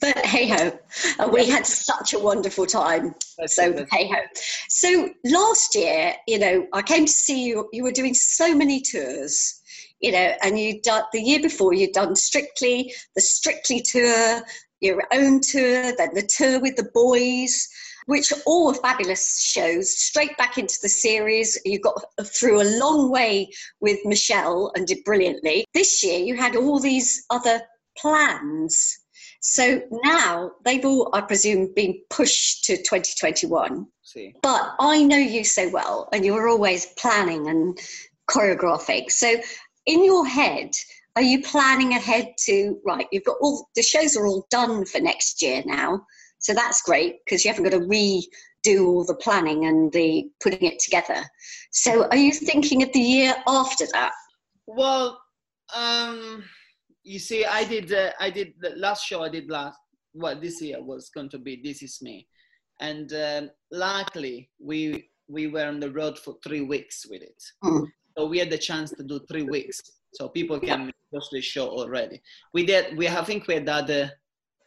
But 0.00 0.18
hey 0.18 0.48
ho, 0.48 0.78
uh, 1.18 1.28
we 1.32 1.46
had 1.48 1.66
such 1.66 2.12
a 2.12 2.18
wonderful 2.18 2.66
time. 2.66 3.14
That's 3.38 3.54
So 3.54 3.86
hey 3.90 4.08
ho. 4.08 4.16
So 4.68 5.10
last 5.24 5.74
year, 5.74 6.14
you 6.26 6.38
know, 6.38 6.66
I 6.72 6.82
came 6.82 7.06
to 7.06 7.12
see 7.12 7.44
you. 7.44 7.68
You 7.72 7.84
were 7.84 7.92
doing 7.92 8.14
so 8.14 8.54
many 8.54 8.80
tours, 8.80 9.60
you 10.00 10.12
know, 10.12 10.32
and 10.42 10.58
you 10.58 10.80
done 10.82 11.04
the 11.12 11.22
year 11.22 11.40
before. 11.40 11.72
You'd 11.74 11.92
done 11.92 12.16
Strictly, 12.16 12.92
the 13.14 13.20
Strictly 13.20 13.80
tour, 13.80 14.42
your 14.80 15.02
own 15.12 15.40
tour, 15.40 15.94
then 15.96 16.14
the 16.14 16.22
tour 16.22 16.60
with 16.60 16.76
the 16.76 16.90
boys, 16.92 17.68
which 18.06 18.32
are 18.32 18.40
all 18.46 18.74
fabulous 18.74 19.40
shows. 19.40 19.96
Straight 19.96 20.36
back 20.36 20.58
into 20.58 20.78
the 20.82 20.88
series. 20.88 21.58
You 21.64 21.78
got 21.78 22.02
through 22.24 22.60
a 22.60 22.72
long 22.78 23.10
way 23.10 23.50
with 23.80 23.98
Michelle 24.04 24.72
and 24.74 24.86
did 24.86 25.04
brilliantly. 25.04 25.64
This 25.72 26.02
year, 26.02 26.18
you 26.18 26.36
had 26.36 26.56
all 26.56 26.80
these 26.80 27.24
other 27.30 27.62
plans. 27.96 28.98
So 29.42 29.82
now 30.04 30.52
they've 30.64 30.84
all, 30.84 31.10
I 31.12 31.20
presume, 31.20 31.72
been 31.74 32.00
pushed 32.10 32.64
to 32.66 32.76
2021. 32.76 33.86
See, 34.02 34.34
But 34.40 34.74
I 34.78 35.02
know 35.02 35.18
you 35.18 35.42
so 35.42 35.68
well, 35.68 36.08
and 36.12 36.24
you're 36.24 36.48
always 36.48 36.86
planning 36.96 37.48
and 37.48 37.78
choreographing. 38.30 39.10
So, 39.10 39.34
in 39.86 40.04
your 40.04 40.24
head, 40.26 40.70
are 41.16 41.22
you 41.22 41.42
planning 41.42 41.92
ahead 41.92 42.34
to 42.44 42.78
right? 42.86 43.08
You've 43.10 43.24
got 43.24 43.36
all 43.40 43.68
the 43.74 43.82
shows 43.82 44.16
are 44.16 44.26
all 44.26 44.46
done 44.50 44.84
for 44.84 45.00
next 45.00 45.42
year 45.42 45.62
now, 45.66 46.06
so 46.38 46.54
that's 46.54 46.82
great 46.82 47.16
because 47.24 47.44
you 47.44 47.50
haven't 47.50 47.64
got 47.64 47.76
to 47.76 47.80
redo 47.80 48.86
all 48.86 49.04
the 49.04 49.16
planning 49.16 49.64
and 49.66 49.92
the 49.92 50.30
putting 50.40 50.70
it 50.70 50.78
together. 50.78 51.20
So, 51.72 52.06
are 52.06 52.16
you 52.16 52.32
thinking 52.32 52.84
of 52.84 52.92
the 52.92 53.00
year 53.00 53.34
after 53.48 53.86
that? 53.92 54.12
well, 54.68 55.20
um, 55.74 56.44
you 57.04 57.18
see, 57.18 57.44
I 57.44 57.64
did, 57.64 57.92
uh, 57.92 58.10
I 58.20 58.30
did 58.30 58.54
the 58.60 58.70
last 58.76 59.06
show 59.06 59.22
I 59.22 59.28
did 59.28 59.50
last. 59.50 59.78
Well, 60.14 60.38
this 60.38 60.60
year 60.60 60.82
was 60.82 61.10
going 61.10 61.30
to 61.30 61.38
be 61.38 61.60
"This 61.62 61.82
Is 61.82 62.00
Me," 62.02 62.26
and 62.80 63.12
um, 63.14 63.50
luckily 63.70 64.50
we 64.60 65.08
we 65.28 65.46
were 65.46 65.64
on 65.66 65.80
the 65.80 65.90
road 65.90 66.18
for 66.18 66.36
three 66.44 66.60
weeks 66.60 67.06
with 67.08 67.22
it. 67.22 67.42
Mm. 67.64 67.86
So 68.16 68.26
we 68.26 68.38
had 68.38 68.50
the 68.50 68.58
chance 68.58 68.90
to 68.92 69.02
do 69.02 69.20
three 69.30 69.44
weeks, 69.44 69.80
so 70.12 70.28
people 70.28 70.60
can 70.60 70.92
watch 71.10 71.24
the 71.32 71.40
show 71.40 71.68
already. 71.68 72.20
We 72.52 72.66
did. 72.66 72.96
We 72.98 73.08
I 73.08 73.24
think 73.24 73.46
we 73.48 73.54
had 73.54 73.68
other 73.68 74.10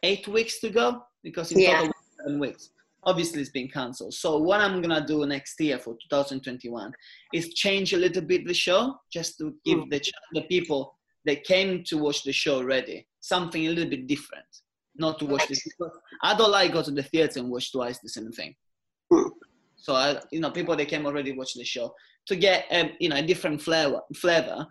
eight 0.02 0.26
weeks 0.26 0.58
to 0.60 0.70
go 0.70 1.02
because 1.22 1.52
in 1.52 1.60
Yeah. 1.60 1.78
total 1.78 1.92
seven 2.18 2.40
weeks. 2.40 2.70
Obviously, 3.04 3.40
it's 3.40 3.50
been 3.50 3.68
cancelled. 3.68 4.14
So 4.14 4.38
what 4.38 4.60
I'm 4.60 4.82
gonna 4.82 5.06
do 5.06 5.24
next 5.26 5.60
year 5.60 5.78
for 5.78 5.96
2021 6.10 6.92
is 7.32 7.54
change 7.54 7.92
a 7.92 7.96
little 7.98 8.22
bit 8.22 8.44
the 8.44 8.52
show, 8.54 8.96
just 9.12 9.38
to 9.38 9.54
give 9.64 9.78
Mm. 9.78 9.90
the 9.90 10.00
the 10.32 10.42
people 10.48 10.95
that 11.26 11.44
came 11.44 11.84
to 11.84 11.98
watch 11.98 12.22
the 12.22 12.32
show 12.32 12.56
already 12.56 13.06
something 13.20 13.66
a 13.66 13.70
little 13.70 13.90
bit 13.90 14.06
different. 14.06 14.46
Not 14.96 15.18
to 15.18 15.26
watch 15.26 15.46
this. 15.48 15.62
I 16.22 16.34
don't 16.36 16.50
like 16.50 16.72
go 16.72 16.82
to 16.82 16.90
the 16.90 17.02
theater 17.02 17.40
and 17.40 17.50
watch 17.50 17.70
twice 17.72 17.98
the 17.98 18.08
same 18.08 18.32
thing. 18.32 18.54
So 19.76 19.94
I, 19.94 20.20
you 20.30 20.40
know, 20.40 20.50
people 20.50 20.74
that 20.76 20.88
came 20.88 21.04
already 21.04 21.32
watch 21.32 21.54
the 21.54 21.64
show 21.64 21.94
to 22.26 22.36
get 22.36 22.66
um, 22.70 22.90
you 22.98 23.08
know 23.08 23.16
a 23.16 23.22
different 23.22 23.60
flavor. 23.60 24.00
Flavor. 24.14 24.66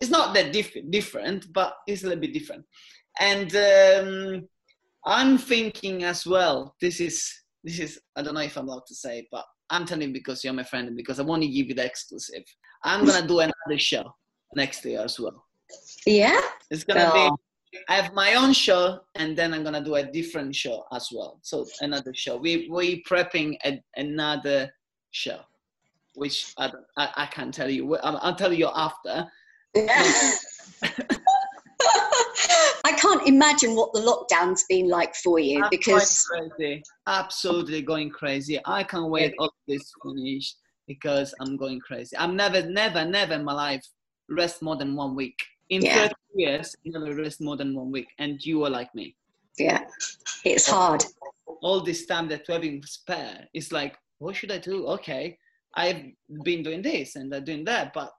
It's 0.00 0.10
not 0.10 0.32
that 0.34 0.52
diff- 0.52 0.90
different, 0.90 1.52
but 1.52 1.74
it's 1.86 2.02
a 2.02 2.06
little 2.06 2.20
bit 2.20 2.32
different. 2.32 2.64
And 3.20 3.54
um, 3.56 4.48
I'm 5.04 5.36
thinking 5.36 6.04
as 6.04 6.26
well. 6.26 6.74
This 6.80 7.00
is 7.00 7.30
this 7.62 7.78
is 7.78 8.00
I 8.16 8.22
don't 8.22 8.34
know 8.34 8.40
if 8.40 8.56
I'm 8.56 8.68
allowed 8.68 8.86
to 8.86 8.94
say, 8.94 9.26
but 9.30 9.44
I'm 9.70 9.84
telling 9.84 10.08
you 10.08 10.14
because 10.14 10.42
you're 10.44 10.54
my 10.54 10.62
friend 10.62 10.88
and 10.88 10.96
because 10.96 11.20
I 11.20 11.24
want 11.24 11.42
to 11.42 11.48
give 11.48 11.68
you 11.68 11.74
the 11.74 11.84
exclusive. 11.84 12.44
I'm 12.84 13.04
gonna 13.04 13.26
do 13.26 13.40
another 13.40 13.78
show 13.78 14.14
next 14.54 14.84
year 14.84 15.00
as 15.00 15.20
well. 15.20 15.47
Yeah. 16.06 16.40
It's 16.70 16.84
gonna 16.84 17.10
Oh. 17.12 17.36
be. 17.36 17.80
I 17.88 17.96
have 18.00 18.14
my 18.14 18.34
own 18.34 18.52
show, 18.54 19.00
and 19.16 19.36
then 19.36 19.52
I'm 19.52 19.62
gonna 19.62 19.84
do 19.84 19.96
a 19.96 20.02
different 20.02 20.54
show 20.54 20.84
as 20.92 21.08
well. 21.12 21.38
So 21.42 21.66
another 21.80 22.14
show. 22.14 22.36
We 22.36 22.68
we 22.70 23.02
prepping 23.02 23.56
a, 23.64 23.82
another 23.96 24.72
show, 25.10 25.40
which 26.14 26.52
I, 26.56 26.72
I 26.96 27.08
I 27.16 27.26
can't 27.26 27.52
tell 27.52 27.68
you. 27.68 27.96
I'll, 27.96 28.18
I'll 28.22 28.34
tell 28.34 28.52
you 28.52 28.70
after. 28.74 29.30
Yeah. 29.74 30.32
I 32.84 32.92
can't 32.92 33.26
imagine 33.28 33.76
what 33.76 33.92
the 33.92 34.00
lockdown's 34.00 34.64
been 34.68 34.88
like 34.88 35.14
for 35.16 35.38
you 35.38 35.62
I'm 35.62 35.70
because 35.70 36.26
going 36.32 36.50
crazy, 36.50 36.82
absolutely 37.06 37.82
going 37.82 38.10
crazy. 38.10 38.58
I 38.64 38.82
can't 38.82 39.10
wait 39.10 39.34
all 39.38 39.52
this 39.66 39.92
finished 40.02 40.56
because 40.86 41.34
I'm 41.40 41.56
going 41.56 41.80
crazy. 41.80 42.16
I'm 42.16 42.34
never, 42.34 42.62
never, 42.66 43.04
never 43.04 43.34
in 43.34 43.44
my 43.44 43.52
life 43.52 43.84
rest 44.30 44.62
more 44.62 44.76
than 44.76 44.96
one 44.96 45.14
week. 45.14 45.38
In 45.70 45.82
Yeah. 45.82 46.08
30 46.08 46.14
years, 46.34 46.76
I 46.86 46.90
never 46.90 47.14
rest 47.14 47.40
more 47.40 47.56
than 47.56 47.74
one 47.74 47.90
week, 47.90 48.08
and 48.18 48.44
you 48.44 48.64
are 48.64 48.70
like 48.70 48.94
me. 48.94 49.14
yeah, 49.58 49.84
it's 50.44 50.68
hard. 50.68 51.04
all 51.62 51.80
this 51.80 52.06
time 52.06 52.28
that 52.28 52.42
we're 52.48 52.54
having 52.54 52.80
spare, 52.84 53.48
it's 53.52 53.72
like, 53.72 53.96
what 54.18 54.36
should 54.36 54.52
I 54.52 54.58
do? 54.58 54.86
Okay, 54.86 55.36
I've 55.74 56.02
been 56.44 56.62
doing 56.62 56.82
this 56.82 57.16
and 57.16 57.34
I'm 57.34 57.42
doing 57.44 57.64
that, 57.64 57.92
but 57.92 58.12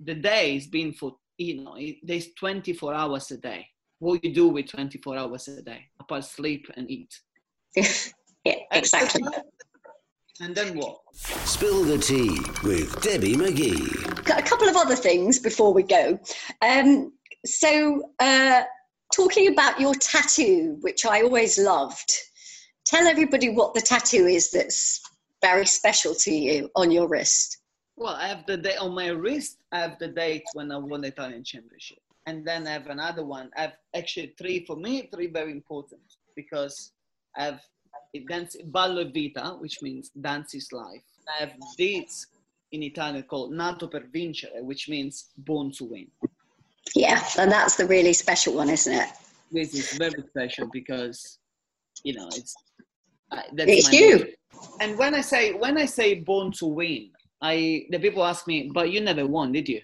the 0.00 0.14
day 0.16 0.56
is 0.56 0.66
been 0.66 0.92
for, 0.92 1.16
you 1.38 1.62
know, 1.62 1.74
it- 1.76 1.98
there's 2.02 2.34
24 2.34 2.92
hours 2.94 3.30
a 3.30 3.36
day. 3.36 3.68
What 4.00 4.24
you 4.24 4.34
do 4.34 4.48
with 4.48 4.66
24 4.66 5.16
hours 5.18 5.46
a 5.46 5.62
day, 5.62 5.86
apart 6.00 6.24
sleep 6.24 6.66
and 6.76 6.90
eat. 6.90 7.12
yeah, 7.76 8.56
exactly. 8.72 9.22
And 10.40 10.54
then 10.54 10.78
what? 10.78 11.00
Spill 11.12 11.84
the 11.84 11.98
tea 11.98 12.38
with 12.66 13.02
Debbie 13.02 13.34
McGee. 13.34 14.38
A 14.38 14.42
couple 14.42 14.68
of 14.68 14.76
other 14.76 14.96
things 14.96 15.38
before 15.38 15.74
we 15.74 15.82
go. 15.82 16.18
Um, 16.62 17.12
so, 17.44 18.10
uh, 18.18 18.62
talking 19.14 19.52
about 19.52 19.78
your 19.78 19.94
tattoo, 19.94 20.78
which 20.80 21.04
I 21.04 21.20
always 21.20 21.58
loved, 21.58 22.10
tell 22.86 23.06
everybody 23.06 23.50
what 23.50 23.74
the 23.74 23.82
tattoo 23.82 24.26
is 24.26 24.50
that's 24.50 25.02
very 25.42 25.66
special 25.66 26.14
to 26.14 26.32
you 26.32 26.70
on 26.74 26.90
your 26.90 27.06
wrist. 27.06 27.58
Well, 27.96 28.14
I 28.14 28.28
have 28.28 28.46
the 28.46 28.56
day 28.56 28.76
on 28.76 28.94
my 28.94 29.08
wrist. 29.08 29.58
I 29.72 29.80
have 29.80 29.98
the 29.98 30.08
date 30.08 30.44
when 30.54 30.72
I 30.72 30.78
won 30.78 31.02
the 31.02 31.08
Italian 31.08 31.44
Championship, 31.44 31.98
and 32.24 32.46
then 32.46 32.66
I 32.66 32.70
have 32.70 32.86
another 32.86 33.26
one. 33.26 33.50
I 33.58 33.62
have 33.62 33.74
actually 33.94 34.34
three 34.38 34.64
for 34.64 34.76
me. 34.76 35.10
Three 35.12 35.26
very 35.26 35.52
important 35.52 36.00
because 36.34 36.92
I 37.36 37.44
have 37.44 37.54
it 37.56 37.60
dance 38.18 38.56
ballo 38.64 39.02
e 39.02 39.10
vita, 39.12 39.56
which 39.60 39.82
means 39.82 40.10
dance 40.10 40.54
is 40.54 40.72
life. 40.72 41.02
I 41.28 41.44
have 41.44 41.52
this 41.78 42.26
in 42.72 42.82
Italian 42.82 43.22
called 43.24 43.52
nato 43.52 43.86
per 43.86 44.04
vincere, 44.12 44.62
which 44.62 44.88
means 44.88 45.30
born 45.38 45.70
to 45.72 45.84
win. 45.84 46.06
Yeah, 46.94 47.22
and 47.38 47.50
that's 47.50 47.76
the 47.76 47.86
really 47.86 48.12
special 48.12 48.54
one, 48.54 48.70
isn't 48.70 48.92
it? 48.92 49.08
This 49.52 49.74
is 49.74 49.92
very 49.92 50.22
special 50.28 50.68
because 50.72 51.38
you 52.02 52.14
know 52.14 52.28
it's 52.28 52.54
uh, 53.30 53.42
that's 53.52 53.70
It's 53.70 53.92
you. 53.92 54.18
motto. 54.18 54.30
And 54.80 54.98
when 54.98 55.14
I 55.14 55.20
say 55.20 55.52
when 55.52 55.78
I 55.78 55.86
say 55.86 56.14
born 56.14 56.52
to 56.52 56.66
win, 56.66 57.10
I 57.40 57.86
the 57.90 57.98
people 57.98 58.24
ask 58.24 58.46
me, 58.46 58.70
but 58.72 58.90
you 58.90 59.00
never 59.00 59.26
won, 59.26 59.52
did 59.52 59.68
you? 59.68 59.80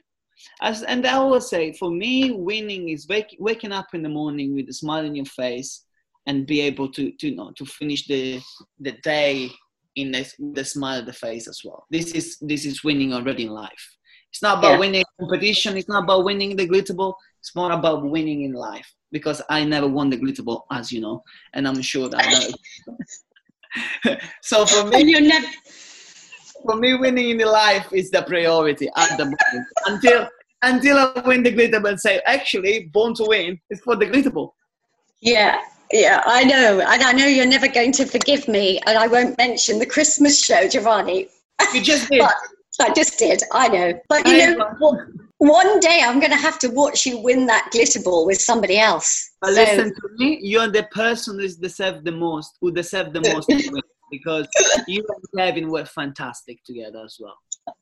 As, 0.61 0.83
and 0.83 1.06
I 1.06 1.14
always 1.14 1.49
say, 1.49 1.73
for 1.73 1.90
me, 1.90 2.30
winning 2.30 2.90
is 2.90 3.09
wake, 3.09 3.35
waking 3.38 3.73
up 3.73 3.95
in 3.95 4.02
the 4.02 4.09
morning 4.11 4.54
with 4.54 4.68
a 4.68 4.73
smile 4.73 5.06
on 5.06 5.14
your 5.14 5.25
face 5.25 5.85
and 6.26 6.47
be 6.47 6.61
able 6.61 6.88
to, 6.92 7.12
to 7.12 7.28
you 7.28 7.37
know 7.37 7.52
to 7.56 7.64
finish 7.64 8.06
the 8.06 8.40
the 8.80 8.92
day 9.02 9.50
in 9.97 10.12
the, 10.12 10.30
the 10.52 10.64
smile 10.64 11.00
of 11.00 11.06
the 11.06 11.12
face 11.12 11.49
as 11.49 11.61
well. 11.64 11.87
This 11.90 12.12
is 12.12 12.37
this 12.40 12.64
is 12.66 12.85
winning 12.85 13.12
already 13.14 13.45
in 13.45 13.50
life. 13.50 13.97
It's 14.30 14.42
not 14.42 14.59
about 14.59 14.73
Yeah. 14.73 14.78
winning 14.80 15.04
competition. 15.18 15.76
It's 15.76 15.88
not 15.88 16.04
about 16.04 16.25
winning 16.25 16.56
the 16.56 16.66
glitter 16.66 16.92
ball. 16.95 17.16
It's 17.40 17.54
more 17.56 17.73
about 17.73 18.04
winning 18.04 18.42
in 18.42 18.52
life. 18.52 18.92
Because 19.12 19.40
I 19.49 19.64
never 19.64 19.87
won 19.88 20.11
the 20.11 20.16
glitter 20.16 20.42
ball, 20.42 20.66
as 20.71 20.90
you 20.92 21.00
know, 21.00 21.23
and 21.54 21.66
I'm 21.66 21.80
sure 21.80 22.09
that. 22.09 22.21
I 22.26 24.18
so 24.42 24.66
for 24.66 24.88
me, 24.90 25.04
you're 25.04 25.21
never. 25.21 25.47
for 26.64 26.76
me, 26.76 26.95
winning 26.95 27.30
in 27.30 27.38
the 27.38 27.47
life 27.47 27.87
is 27.92 28.11
the 28.11 28.23
priority 28.23 28.88
at 28.97 29.16
the 29.16 29.25
moment. 29.25 29.66
Until 29.87 30.28
until 30.62 30.99
I 30.99 31.23
win 31.25 31.42
the 31.45 31.52
glitter 31.52 31.80
ball 31.80 31.90
and 31.92 32.00
say, 32.00 32.21
actually, 32.26 32.90
born 32.92 33.14
to 33.14 33.25
win 33.26 33.59
is 33.71 33.80
for 33.80 33.97
the 33.97 34.06
glitter 34.06 34.30
ball. 34.30 34.54
Yeah, 35.21 35.61
yeah, 35.92 36.22
I 36.26 36.44
know. 36.44 36.80
And 36.80 37.02
I 37.02 37.12
know 37.12 37.26
you're 37.26 37.46
never 37.46 37.68
going 37.68 37.92
to 37.92 38.06
forgive 38.06 38.48
me, 38.48 38.80
and 38.86 38.98
I 38.98 39.06
won't 39.06 39.36
mention 39.38 39.78
the 39.78 39.86
Christmas 39.86 40.42
show, 40.42 40.68
Giovanni. 40.68 41.28
You 41.74 41.82
just 41.82 42.08
did. 42.10 42.20
But 42.20 42.90
I 42.90 42.92
just 42.92 43.18
did, 43.18 43.42
I 43.52 43.68
know. 43.68 44.00
But 44.08 44.26
you 44.26 44.34
I 44.34 44.46
know, 44.46 44.56
know. 44.56 44.74
one- 45.38 45.80
day 45.80 46.00
I'm 46.02 46.18
going 46.20 46.30
to 46.32 46.36
have 46.38 46.58
to 46.60 46.68
watch 46.68 47.04
you 47.06 47.18
win 47.18 47.46
that 47.46 47.68
glitter 47.70 48.00
ball 48.00 48.26
with 48.26 48.40
somebody 48.40 48.78
else. 48.78 49.30
But 49.40 49.54
So- 49.54 49.60
listen 49.62 49.94
to 49.94 50.08
me, 50.18 50.38
you're 50.42 50.68
the 50.68 50.84
person 50.84 51.38
who 51.38 51.48
deserve 51.48 52.04
the 52.04 52.12
most, 52.12 52.56
who 52.60 52.72
deserve 52.72 53.12
the 53.12 53.20
most 53.20 53.48
because 54.10 54.46
you 54.86 55.04
and 55.08 55.24
Kevin 55.36 55.70
were 55.70 55.84
fantastic 55.84 56.62
together 56.64 57.02
as 57.04 57.16
well. 57.20 57.36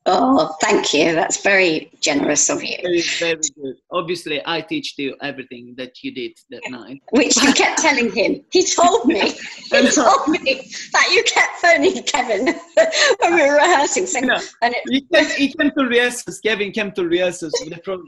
Oh, 0.07 0.55
thank 0.61 0.93
you. 0.95 1.15
That's 1.15 1.43
very 1.43 1.91
generous 2.01 2.49
of 2.49 2.63
you. 2.63 2.77
Very, 2.83 3.03
very 3.19 3.41
good. 3.57 3.77
Obviously, 3.91 4.43
I 4.47 4.61
teach 4.61 4.95
you 4.99 5.17
everything 5.23 5.75
that 5.77 6.03
you 6.03 6.13
did 6.13 6.33
that 6.51 6.63
night. 6.69 7.01
Which 7.11 7.37
you 7.43 7.53
kept 7.53 7.81
telling 7.81 8.13
him. 8.13 8.45
He 8.51 8.65
told 8.65 9.07
me. 9.07 9.35
He 9.75 9.91
told 9.91 10.29
me 10.29 10.71
that 10.93 11.11
you 11.13 11.25
kept 11.25 11.57
phoning 11.57 12.03
Kevin 12.05 12.47
when 13.21 13.35
we 13.35 13.43
were 13.43 13.57
rehearsing. 13.57 14.07
Saying, 14.07 14.27
No. 14.27 14.39
and 14.63 14.75
it, 14.75 14.83
He 14.89 15.01
came, 15.13 15.31
he 15.37 15.53
came 15.53 15.71
to 15.77 15.85
rehearsals. 15.85 16.39
Kevin 16.41 16.71
came 16.71 16.93
to 16.93 17.05
rehearsals 17.07 17.53
the 17.53 17.79
pro, 17.83 18.03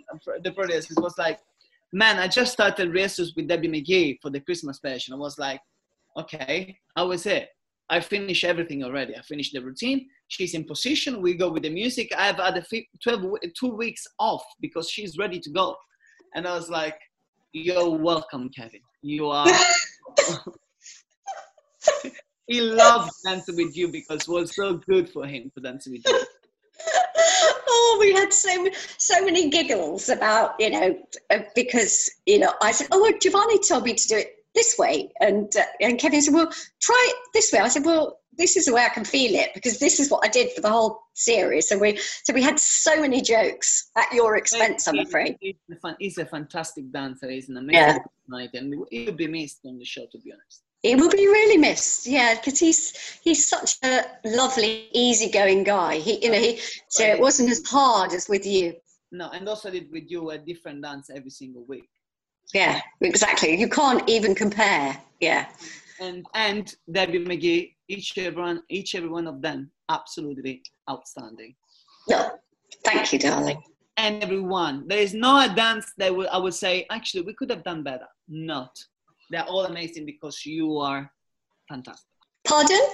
the 0.44 0.52
pro 0.52 0.64
rehearsals. 0.64 0.98
was 1.02 1.18
like, 1.18 1.40
man, 1.92 2.18
I 2.18 2.28
just 2.28 2.52
started 2.52 2.92
rehearsals 2.92 3.34
with 3.34 3.48
Debbie 3.48 3.68
McGee 3.68 4.18
for 4.22 4.30
the 4.30 4.40
Christmas 4.40 4.76
special. 4.76 5.14
I 5.14 5.18
was 5.18 5.38
like, 5.38 5.60
okay, 6.16 6.78
how 6.96 7.08
was 7.08 7.26
it? 7.26 7.48
I 7.88 8.00
finished 8.00 8.44
everything 8.44 8.82
already. 8.84 9.16
I 9.16 9.22
finished 9.22 9.52
the 9.52 9.60
routine. 9.62 10.08
She's 10.28 10.54
in 10.54 10.64
position. 10.64 11.22
We 11.22 11.34
go 11.34 11.50
with 11.50 11.62
the 11.62 11.70
music. 11.70 12.10
I've 12.16 12.36
had 12.36 12.56
a 12.56 12.64
12, 13.02 13.22
two 13.58 13.74
weeks 13.74 14.04
off 14.18 14.44
because 14.60 14.90
she's 14.90 15.18
ready 15.18 15.38
to 15.40 15.50
go. 15.50 15.76
And 16.34 16.46
I 16.46 16.54
was 16.54 16.68
like, 16.68 16.98
you're 17.52 17.90
welcome, 17.90 18.50
Kevin. 18.50 18.80
You 19.02 19.28
are. 19.28 19.46
he 22.46 22.60
loved 22.60 23.10
dancing 23.24 23.56
with 23.56 23.76
you 23.76 23.88
because 23.88 24.22
it 24.22 24.28
was 24.28 24.54
so 24.54 24.74
good 24.88 25.08
for 25.08 25.26
him 25.26 25.50
to 25.54 25.60
dance 25.62 25.86
with 25.86 26.02
you. 26.06 26.24
oh, 27.68 27.96
we 28.00 28.12
had 28.12 28.32
so 28.32 28.68
so 28.98 29.24
many 29.24 29.48
giggles 29.48 30.08
about 30.08 30.54
you 30.58 30.70
know 30.70 30.98
uh, 31.30 31.38
because 31.54 32.10
you 32.26 32.38
know 32.38 32.52
I 32.62 32.72
said, 32.72 32.88
oh, 32.90 33.00
well, 33.00 33.12
Giovanni 33.20 33.58
told 33.60 33.84
me 33.84 33.94
to 33.94 34.08
do 34.08 34.16
it 34.16 34.36
this 34.54 34.76
way, 34.78 35.10
and 35.20 35.54
uh, 35.56 35.62
and 35.80 35.98
Kevin 35.98 36.22
said, 36.22 36.34
well, 36.34 36.50
try 36.80 37.06
it 37.10 37.16
this 37.32 37.52
way. 37.52 37.60
I 37.60 37.68
said, 37.68 37.84
well, 37.84 38.20
this 38.36 38.56
is 38.56 38.66
the 38.66 38.74
way 38.74 38.84
I 38.84 38.88
can 38.88 39.04
feel 39.04 39.34
it 39.34 39.50
because 39.54 39.78
this 39.78 39.98
is 40.00 40.10
what 40.10 40.24
I 40.24 40.28
did 40.28 40.52
for 40.52 40.60
the 40.60 40.70
whole 40.70 41.00
series. 41.14 41.68
So 41.68 41.78
we 41.78 41.98
so 42.24 42.32
we 42.32 42.42
had 42.42 42.58
so 42.58 43.00
many 43.00 43.20
jokes 43.22 43.90
at 43.96 44.12
your 44.12 44.36
expense, 44.36 44.86
I'm 44.86 44.98
afraid. 44.98 45.36
He's 45.40 45.54
a, 45.70 45.76
fan, 45.76 45.96
he's 45.98 46.18
a 46.18 46.26
fantastic 46.26 46.90
dancer. 46.92 47.30
He's 47.30 47.48
an 47.48 47.56
amazing 47.56 47.72
Yeah. 47.80 47.98
night, 48.28 48.50
and 48.54 48.74
he 48.90 49.06
would 49.06 49.16
be 49.16 49.26
missed 49.26 49.60
on 49.64 49.78
the 49.78 49.84
show, 49.84 50.06
to 50.12 50.18
be 50.18 50.32
honest. 50.32 50.62
He 50.82 50.94
will 50.94 51.10
be 51.10 51.26
really 51.26 51.56
missed, 51.56 52.06
yeah, 52.06 52.34
because 52.34 52.58
he's 52.60 53.18
he's 53.22 53.48
such 53.48 53.76
a 53.82 54.04
lovely, 54.24 54.88
easygoing 54.92 55.64
guy. 55.64 55.96
He, 55.96 56.22
you 56.24 56.30
know, 56.30 56.38
he 56.38 56.60
so 56.88 57.04
it 57.04 57.18
wasn't 57.18 57.50
as 57.50 57.62
hard 57.66 58.12
as 58.12 58.28
with 58.28 58.46
you. 58.46 58.74
No, 59.10 59.30
and 59.30 59.48
also 59.48 59.70
did 59.70 59.90
with 59.90 60.04
you 60.08 60.30
a 60.30 60.38
different 60.38 60.82
dance 60.82 61.10
every 61.10 61.30
single 61.30 61.64
week. 61.66 61.88
Yeah, 62.54 62.80
exactly. 63.00 63.58
You 63.58 63.68
can't 63.68 64.08
even 64.08 64.34
compare. 64.34 64.96
Yeah. 65.20 65.48
And 66.00 66.26
and 66.34 66.74
Debbie 66.90 67.24
McGee, 67.24 67.74
each 67.88 68.16
everyone, 68.18 68.62
each 68.68 68.94
every 68.94 69.08
one 69.08 69.26
of 69.26 69.40
them, 69.40 69.70
absolutely 69.88 70.62
outstanding. 70.90 71.54
No, 72.08 72.32
thank 72.84 73.12
you, 73.12 73.18
darling. 73.18 73.62
And 73.96 74.22
everyone, 74.22 74.86
there 74.88 74.98
is 74.98 75.14
no 75.14 75.40
a 75.40 75.48
dance 75.54 75.92
that 75.96 76.14
would, 76.14 76.28
I 76.28 76.36
would 76.36 76.52
say 76.52 76.86
actually 76.90 77.22
we 77.22 77.32
could 77.32 77.50
have 77.50 77.64
done 77.64 77.82
better. 77.82 78.06
Not, 78.28 78.76
they're 79.30 79.44
all 79.44 79.64
amazing 79.64 80.04
because 80.04 80.44
you 80.44 80.76
are 80.76 81.10
fantastic. 81.68 82.06
Pardon? 82.46 82.80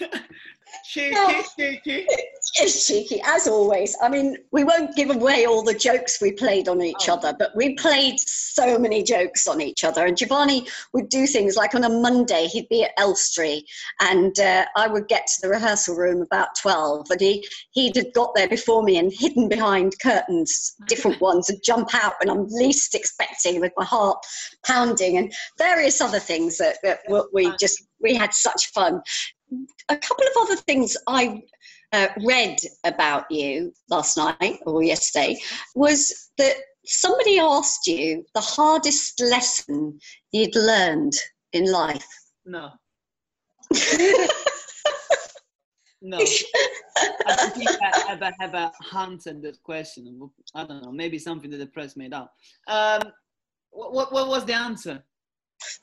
Cheeky, 0.84 1.10
No. 1.14 1.42
cheeky. 1.58 2.06
It's 2.08 2.86
cheeky, 2.86 3.20
as 3.24 3.48
always. 3.48 3.96
I 4.00 4.08
mean, 4.08 4.36
we 4.52 4.62
won't 4.64 4.94
give 4.94 5.10
away 5.10 5.44
all 5.44 5.62
the 5.62 5.74
jokes 5.74 6.20
we 6.20 6.32
played 6.32 6.68
on 6.68 6.80
each 6.80 7.08
Oh. 7.08 7.14
other, 7.14 7.34
but 7.36 7.50
we 7.56 7.74
played 7.74 8.18
so 8.20 8.78
many 8.78 9.02
jokes 9.02 9.46
on 9.48 9.60
each 9.60 9.82
other. 9.84 10.06
And 10.06 10.16
Giovanni 10.16 10.66
would 10.92 11.08
do 11.08 11.26
things 11.26 11.56
like 11.56 11.74
on 11.74 11.84
a 11.84 11.88
Monday, 11.88 12.46
he'd 12.46 12.68
be 12.68 12.84
at 12.84 12.92
Elstree, 12.98 13.64
and 14.00 14.38
uh, 14.38 14.64
I 14.76 14.86
would 14.86 15.08
get 15.08 15.26
to 15.26 15.40
the 15.42 15.48
rehearsal 15.48 15.96
room 15.96 16.22
about 16.22 16.48
12, 16.60 17.10
and 17.10 17.20
he, 17.20 17.46
he'd 17.72 17.96
have 17.96 18.12
got 18.12 18.34
there 18.36 18.48
before 18.48 18.82
me 18.84 18.96
and 18.98 19.12
hidden 19.12 19.48
behind 19.48 19.98
curtains, 20.00 20.74
different 20.86 21.20
ones, 21.30 21.50
and 21.50 21.60
jump 21.64 21.94
out 21.94 22.14
when 22.22 22.30
I'm 22.30 22.46
least 22.48 22.94
expecting 22.94 23.60
with 23.60 23.72
my 23.76 23.84
heart 23.84 24.18
pounding, 24.64 25.18
and 25.18 25.32
various 25.58 26.00
other 26.00 26.20
things 26.20 26.58
that, 26.58 26.78
that 26.84 27.00
we- 27.08 27.20
we 27.50 27.56
just, 27.58 27.82
we 28.00 28.14
had 28.14 28.32
such 28.32 28.70
fun. 28.72 29.02
A 29.88 29.96
couple 29.96 30.24
of 30.26 30.32
other 30.42 30.56
things 30.56 30.96
I 31.06 31.42
uh, 31.92 32.08
read 32.24 32.58
about 32.84 33.30
you 33.30 33.72
last 33.88 34.16
night 34.16 34.60
or 34.66 34.82
yesterday 34.82 35.36
was 35.74 36.30
that 36.38 36.54
somebody 36.84 37.38
asked 37.38 37.86
you 37.86 38.24
the 38.34 38.40
hardest 38.40 39.20
lesson 39.20 39.98
you'd 40.32 40.54
learned 40.54 41.14
in 41.52 41.70
life. 41.70 42.06
No, 42.44 42.70
no. 46.02 46.18
I 46.18 47.36
don't 47.36 47.54
think 47.54 47.70
I 47.70 48.06
ever 48.10 48.32
have 48.40 48.72
answered 48.96 49.42
that 49.42 49.62
question. 49.62 50.30
I 50.54 50.64
don't 50.64 50.82
know. 50.82 50.90
Maybe 50.90 51.18
something 51.18 51.50
that 51.50 51.58
the 51.58 51.66
press 51.66 51.96
made 51.96 52.12
up. 52.12 52.32
Um, 52.66 53.02
what, 53.70 53.92
what, 53.92 54.12
what 54.12 54.28
was 54.28 54.44
the 54.44 54.54
answer? 54.54 55.04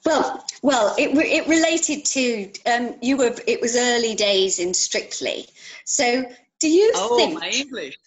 Well, 0.05 0.45
well, 0.61 0.95
it, 0.97 1.15
re- 1.17 1.31
it 1.31 1.47
related 1.47 2.05
to 2.05 2.51
um, 2.71 2.95
you 3.01 3.17
were. 3.17 3.33
It 3.47 3.61
was 3.61 3.75
early 3.75 4.15
days 4.15 4.59
in 4.59 4.73
Strictly. 4.73 5.47
So, 5.85 6.23
do 6.59 6.69
you 6.69 6.91
Oh, 6.95 7.17
think? 7.17 7.39
my 7.39 7.49
English. 7.49 7.97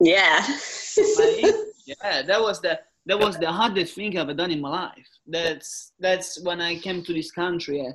Yeah. 0.00 0.44
My 0.96 1.34
English. 1.38 1.66
Yeah, 1.86 2.22
that 2.22 2.40
was 2.40 2.60
the 2.60 2.80
that 3.06 3.18
was 3.18 3.36
the 3.38 3.50
hardest 3.50 3.94
thing 3.94 4.16
I've 4.16 4.22
ever 4.28 4.34
done 4.34 4.50
in 4.50 4.60
my 4.60 4.70
life. 4.70 5.08
That's 5.26 5.92
that's 5.98 6.40
when 6.42 6.60
I 6.60 6.78
came 6.78 7.02
to 7.04 7.12
this 7.12 7.30
country. 7.32 7.80
uh, 7.86 7.92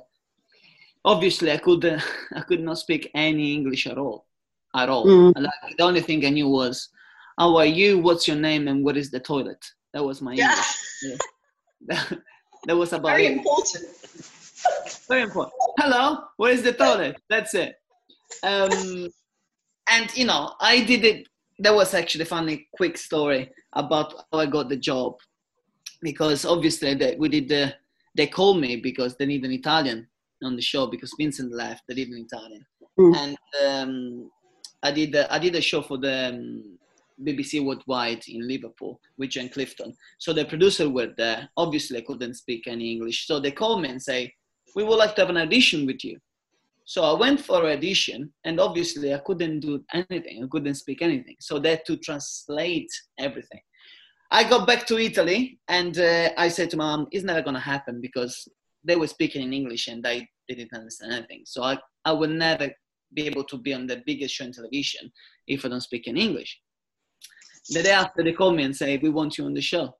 obviously, 1.04 1.50
I 1.52 1.56
could 1.58 1.84
uh, 1.84 1.98
I 2.34 2.40
could 2.42 2.60
not 2.60 2.78
speak 2.78 3.10
any 3.14 3.54
English 3.54 3.86
at 3.86 3.98
all, 3.98 4.26
at 4.74 4.88
all. 4.88 5.06
Mm. 5.06 5.32
Like, 5.36 5.76
the 5.76 5.84
only 5.84 6.00
thing 6.02 6.24
I 6.26 6.30
knew 6.30 6.48
was, 6.48 6.88
"How 7.38 7.56
are 7.56 7.66
you? 7.66 7.98
What's 7.98 8.28
your 8.28 8.36
name? 8.36 8.68
And 8.68 8.84
what 8.84 8.96
is 8.96 9.10
the 9.10 9.20
toilet?" 9.20 9.64
That 9.94 10.04
was 10.04 10.20
my 10.20 10.34
Yeah. 10.34 10.50
English. 10.50 11.18
Yeah. 11.90 12.04
that 12.66 12.76
was 12.76 12.92
about 12.92 13.08
Very 13.10 13.26
it. 13.26 13.32
important. 13.38 13.84
Very 15.08 15.22
important. 15.22 15.54
Hello, 15.78 16.24
where 16.36 16.52
is 16.52 16.62
the 16.62 16.72
toilet? 16.72 17.16
That's 17.30 17.54
it. 17.54 17.76
Um, 18.42 19.08
and 19.90 20.16
you 20.16 20.26
know, 20.26 20.54
I 20.60 20.82
did 20.84 21.04
it. 21.04 21.28
That 21.60 21.74
was 21.74 21.94
actually 21.94 22.22
a 22.22 22.26
funny, 22.26 22.68
quick 22.76 22.96
story 22.96 23.50
about 23.72 24.14
how 24.32 24.38
I 24.40 24.46
got 24.46 24.68
the 24.68 24.76
job, 24.76 25.14
because 26.02 26.44
obviously 26.44 26.94
they, 26.94 27.16
we 27.16 27.28
did 27.28 27.48
the. 27.48 27.74
They 28.16 28.26
called 28.26 28.60
me 28.60 28.76
because 28.76 29.16
they 29.16 29.26
need 29.26 29.44
an 29.44 29.52
Italian 29.52 30.08
on 30.42 30.56
the 30.56 30.62
show 30.62 30.86
because 30.86 31.12
Vincent 31.18 31.52
left. 31.52 31.82
They 31.88 31.94
need 31.94 32.08
an 32.08 32.26
Italian, 32.30 32.66
Mm. 32.98 33.16
and 33.16 33.36
um, 33.64 34.30
I 34.82 34.90
did. 34.90 35.12
The, 35.12 35.32
I 35.32 35.38
did 35.38 35.54
a 35.54 35.60
show 35.60 35.82
for 35.82 35.98
the 35.98 36.30
um, 36.30 36.77
BBC 37.24 37.64
Worldwide 37.64 38.22
in 38.28 38.46
Liverpool 38.46 39.00
with 39.16 39.30
John 39.30 39.48
Clifton. 39.48 39.94
So 40.18 40.32
the 40.32 40.44
producer 40.44 40.88
were 40.88 41.12
there. 41.16 41.48
Obviously, 41.56 41.98
I 41.98 42.02
couldn't 42.02 42.34
speak 42.34 42.66
any 42.66 42.92
English, 42.92 43.26
so 43.26 43.40
they 43.40 43.50
called 43.50 43.82
me 43.82 43.88
and 43.88 44.02
say, 44.02 44.32
"We 44.74 44.84
would 44.84 44.98
like 44.98 45.14
to 45.16 45.22
have 45.22 45.30
an 45.30 45.36
audition 45.38 45.86
with 45.86 46.04
you." 46.04 46.18
So 46.84 47.02
I 47.04 47.12
went 47.12 47.40
for 47.40 47.64
an 47.64 47.76
audition, 47.76 48.32
and 48.44 48.58
obviously 48.58 49.12
I 49.12 49.18
couldn't 49.18 49.60
do 49.60 49.84
anything. 49.92 50.42
I 50.42 50.46
couldn't 50.50 50.76
speak 50.76 51.02
anything. 51.02 51.36
So 51.40 51.58
they 51.58 51.70
had 51.70 51.84
to 51.86 51.96
translate 51.98 52.90
everything. 53.18 53.60
I 54.30 54.44
got 54.48 54.66
back 54.66 54.86
to 54.86 54.98
Italy, 54.98 55.58
and 55.68 55.98
uh, 55.98 56.30
I 56.36 56.48
said 56.48 56.70
to 56.70 56.76
my 56.76 56.84
mom, 56.84 57.08
"It's 57.10 57.24
never 57.24 57.42
gonna 57.42 57.60
happen 57.60 58.00
because 58.00 58.48
they 58.84 58.96
were 58.96 59.06
speaking 59.06 59.42
in 59.42 59.52
English, 59.52 59.88
and 59.88 60.06
I 60.06 60.26
didn't 60.48 60.72
understand 60.72 61.12
anything. 61.12 61.42
So 61.44 61.62
I, 61.62 61.78
I 62.04 62.12
would 62.12 62.30
never 62.30 62.70
be 63.12 63.26
able 63.26 63.44
to 63.44 63.58
be 63.58 63.74
on 63.74 63.86
the 63.86 64.02
biggest 64.06 64.34
show 64.34 64.44
in 64.44 64.52
television 64.52 65.10
if 65.46 65.64
I 65.64 65.68
don't 65.68 65.80
speak 65.80 66.06
in 66.06 66.16
English." 66.16 66.60
The 67.70 67.82
day 67.82 67.90
after, 67.90 68.22
they 68.22 68.32
called 68.32 68.56
me 68.56 68.64
and 68.64 68.74
say, 68.76 68.96
"We 68.98 69.10
want 69.10 69.38
you 69.38 69.44
on 69.44 69.54
the 69.54 69.60
show," 69.60 69.94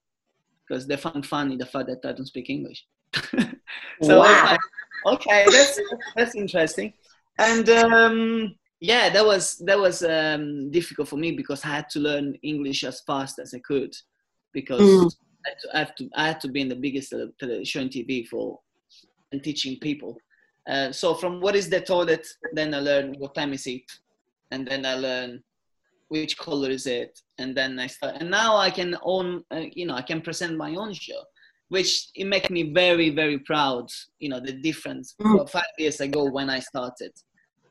because 0.66 0.86
they 0.86 0.96
found 0.96 1.26
funny 1.26 1.56
the 1.56 1.66
fact 1.66 1.88
that 1.88 2.04
I 2.08 2.12
don't 2.12 2.26
speak 2.26 2.50
English. 2.50 2.84
so 4.02 4.20
I 4.22 4.32
Wow. 4.32 4.44
like, 4.44 4.60
okay, 5.14 5.44
that's 5.50 5.80
that's 6.16 6.34
interesting. 6.34 6.92
And 7.38 7.68
um, 7.70 8.54
yeah, 8.80 9.10
that 9.10 9.24
was 9.24 9.58
that 9.66 9.78
was 9.78 10.02
um, 10.02 10.70
difficult 10.70 11.08
for 11.08 11.16
me 11.16 11.32
because 11.32 11.64
I 11.64 11.68
had 11.68 11.90
to 11.90 12.00
learn 12.00 12.34
English 12.42 12.84
as 12.84 13.00
fast 13.06 13.38
as 13.38 13.54
I 13.54 13.58
could 13.60 13.94
because 14.52 14.80
Mm. 14.82 15.14
I, 15.46 15.48
had 15.50 15.58
to, 15.60 15.68
I, 15.74 15.78
have 15.78 15.94
to, 15.96 16.08
I 16.14 16.26
had 16.28 16.40
to 16.40 16.48
be 16.48 16.60
in 16.60 16.68
the 16.68 16.76
biggest 16.76 17.10
show 17.10 17.80
on 17.80 17.88
TV 17.88 18.26
for 18.26 18.58
and 19.32 19.42
teaching 19.42 19.78
people. 19.80 20.16
Uh, 20.68 20.92
so 20.92 21.14
from 21.14 21.40
what 21.40 21.54
is 21.56 21.68
the 21.70 21.80
toilet, 21.80 22.26
then 22.52 22.74
I 22.74 22.80
learn 22.80 23.14
what 23.18 23.34
time 23.34 23.52
is 23.52 23.66
it, 23.66 23.82
and 24.50 24.66
then 24.66 24.84
I 24.84 24.94
learn 24.94 25.42
which 26.08 26.36
color 26.38 26.70
is 26.70 26.86
it, 26.86 27.18
and 27.38 27.56
then 27.56 27.78
I 27.78 27.86
start. 27.86 28.16
And 28.20 28.30
now 28.30 28.56
I 28.56 28.70
can 28.70 28.96
own, 29.02 29.44
uh, 29.50 29.64
you 29.72 29.86
know, 29.86 29.94
I 29.94 30.02
can 30.02 30.20
present 30.20 30.56
my 30.56 30.74
own 30.74 30.92
show, 30.94 31.20
which 31.68 32.08
it 32.14 32.24
makes 32.26 32.50
me 32.50 32.72
very, 32.72 33.10
very 33.10 33.38
proud. 33.40 33.86
You 34.18 34.30
know, 34.30 34.40
the 34.40 34.52
difference 34.54 35.14
Mm. 35.20 35.48
five 35.50 35.74
years 35.78 36.00
ago 36.00 36.24
when 36.24 36.48
I 36.50 36.60
started, 36.60 37.12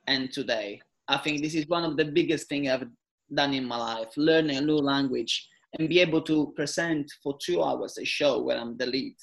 and 0.07 0.31
today. 0.31 0.79
I 1.09 1.17
think 1.17 1.41
this 1.41 1.55
is 1.55 1.65
one 1.67 1.85
of 1.85 1.95
the 1.95 2.05
biggest 2.05 2.49
things 2.49 2.67
I've 2.69 2.87
done 3.33 3.53
in 3.53 3.65
my 3.65 3.77
life: 3.77 4.09
learning 4.17 4.57
a 4.57 4.61
new 4.61 4.77
language 4.77 5.47
and 5.77 5.89
be 5.89 5.99
able 5.99 6.21
to 6.23 6.53
present 6.55 7.11
for 7.23 7.37
two 7.41 7.63
hours 7.63 7.97
a 7.97 8.05
show 8.05 8.41
where 8.41 8.57
I'm 8.57 8.77
the 8.77 8.85
lead 8.85 9.15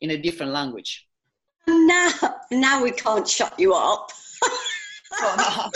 in 0.00 0.10
a 0.10 0.16
different 0.16 0.52
language. 0.52 1.06
Now, 1.66 2.10
now 2.50 2.82
we 2.82 2.90
can't 2.90 3.26
shut 3.28 3.58
you 3.58 3.72
up. 3.74 4.10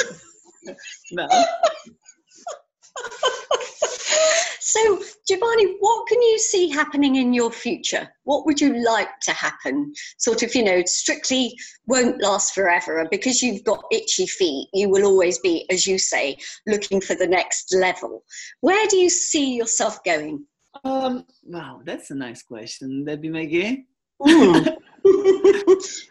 no. 1.12 1.26
So, 4.76 5.00
Giovanni, 5.26 5.76
what 5.78 6.06
can 6.06 6.20
you 6.20 6.38
see 6.38 6.68
happening 6.68 7.16
in 7.16 7.32
your 7.32 7.50
future? 7.50 8.08
What 8.24 8.44
would 8.44 8.60
you 8.60 8.84
like 8.84 9.20
to 9.22 9.30
happen? 9.30 9.94
Sort 10.18 10.42
of, 10.42 10.54
you 10.54 10.64
know, 10.64 10.82
strictly 10.84 11.56
won't 11.86 12.20
last 12.20 12.52
forever. 12.52 12.98
and 12.98 13.08
Because 13.08 13.40
you've 13.40 13.64
got 13.64 13.84
itchy 13.90 14.26
feet, 14.26 14.68
you 14.74 14.90
will 14.90 15.04
always 15.04 15.38
be, 15.38 15.64
as 15.70 15.86
you 15.86 15.98
say, 15.98 16.36
looking 16.66 17.00
for 17.00 17.14
the 17.14 17.26
next 17.26 17.74
level. 17.74 18.24
Where 18.60 18.86
do 18.88 18.96
you 18.96 19.08
see 19.08 19.56
yourself 19.56 20.02
going? 20.04 20.44
Um, 20.84 21.24
wow, 21.44 21.80
that's 21.84 22.10
a 22.10 22.14
nice 22.14 22.42
question, 22.42 23.04
Debbie 23.04 23.30
McGee. 23.30 23.84
Mm. 24.20 24.76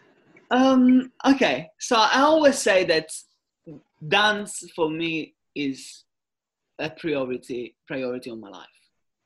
Um, 0.50 1.10
okay, 1.26 1.70
so 1.80 1.96
I 1.96 2.20
always 2.20 2.56
say 2.58 2.84
that 2.84 3.10
dance 4.06 4.62
for 4.76 4.88
me 4.88 5.34
is 5.56 6.04
a 6.78 6.90
priority 6.90 7.74
priority 7.86 8.30
on 8.30 8.40
my 8.40 8.50
life. 8.50 8.66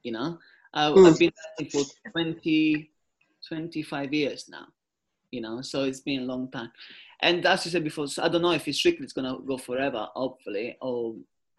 You 0.03 0.13
know, 0.13 0.39
uh, 0.75 0.93
Mm. 0.93 1.07
I've 1.07 1.19
been 1.19 1.33
for 1.71 1.85
20, 2.13 2.91
25 3.49 4.15
years 4.15 4.49
now. 4.49 4.67
You 5.31 5.41
know, 5.41 5.63
so 5.63 5.85
it's 5.85 6.01
been 6.01 6.23
a 6.23 6.25
long 6.25 6.51
time. 6.51 6.71
And 7.23 7.45
as 7.47 7.65
you 7.65 7.71
said 7.71 7.85
before, 7.85 8.09
so 8.09 8.23
I 8.25 8.29
don't 8.29 8.43
know 8.43 8.53
if 8.53 8.67
it's 8.67 8.79
strictly 8.79 9.05
it's 9.05 9.13
gonna 9.13 9.37
go 9.47 9.59
forever, 9.59 10.09
hopefully, 10.15 10.77
or 10.81 11.15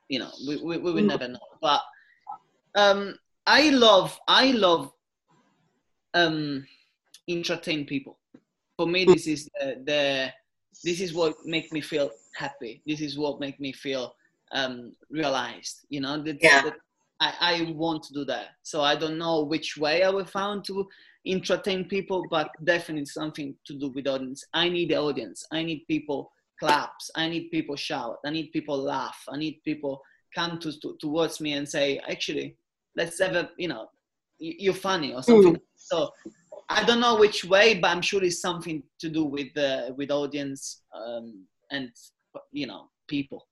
you 0.09 0.19
know, 0.19 0.31
we 0.47 0.57
we, 0.57 0.77
we 0.77 0.91
will 0.91 1.03
Mm. 1.03 1.07
never 1.07 1.27
know. 1.27 1.39
But 1.61 1.81
um, 2.75 3.15
I 3.45 3.69
love 3.69 4.19
I 4.27 4.51
love 4.51 4.91
um, 6.13 6.65
entertain 7.29 7.85
people. 7.85 8.17
For 8.77 8.87
me, 8.87 9.05
this 9.05 9.27
is 9.27 9.49
the, 9.59 9.81
the 9.85 10.33
this 10.83 10.99
is 10.99 11.13
what 11.13 11.35
make 11.45 11.71
me 11.71 11.81
feel 11.81 12.11
happy. 12.35 12.81
This 12.85 13.01
is 13.01 13.17
what 13.17 13.39
make 13.39 13.59
me 13.59 13.71
feel 13.71 14.13
um, 14.53 14.93
realized. 15.09 15.85
You 15.89 16.01
know, 16.01 16.21
that, 16.23 16.37
Yeah. 16.41 16.61
that 16.63 16.75
I, 17.19 17.33
I 17.41 17.71
want 17.73 18.03
to 18.03 18.13
do 18.13 18.25
that. 18.25 18.47
So 18.63 18.81
I 18.81 18.95
don't 18.95 19.17
know 19.17 19.43
which 19.43 19.77
way 19.77 20.03
I 20.03 20.09
will 20.09 20.25
find 20.25 20.63
to 20.65 20.87
entertain 21.25 21.85
people, 21.85 22.25
but 22.29 22.49
definitely 22.63 23.05
something 23.05 23.55
to 23.67 23.73
do 23.77 23.89
with 23.89 24.07
audience. 24.07 24.43
I 24.53 24.69
need 24.69 24.89
the 24.89 24.97
audience. 24.97 25.45
I 25.51 25.63
need 25.63 25.85
people 25.87 26.31
claps. 26.59 27.11
I 27.15 27.29
need 27.29 27.49
people 27.51 27.75
shout. 27.75 28.17
I 28.25 28.31
need 28.31 28.51
people 28.51 28.77
laugh. 28.77 29.19
I 29.29 29.37
need 29.37 29.61
people 29.63 30.01
come 30.33 30.59
to, 30.59 30.71
to 30.79 30.97
towards 30.99 31.39
me 31.41 31.53
and 31.53 31.67
say, 31.67 31.99
actually, 32.09 32.55
let's 32.95 33.19
have 33.19 33.35
a 33.35 33.49
you 33.57 33.67
know, 33.67 33.89
you- 34.39 34.55
you're 34.57 34.73
funny 34.73 35.13
or 35.13 35.21
something. 35.23 35.61
So 35.75 36.09
I 36.69 36.83
don't 36.83 36.99
know 37.01 37.17
which 37.17 37.43
way, 37.45 37.75
but 37.79 37.89
I'm 37.91 38.01
sure 38.01 38.23
it's 38.23 38.39
something 38.41 38.81
to 38.99 39.09
do 39.09 39.25
with 39.25 39.53
the 39.53 39.93
with 39.97 40.09
audience 40.09 40.81
um, 40.95 41.45
and 41.69 41.91
you 42.51 42.65
know 42.65 42.89
people. 43.07 43.47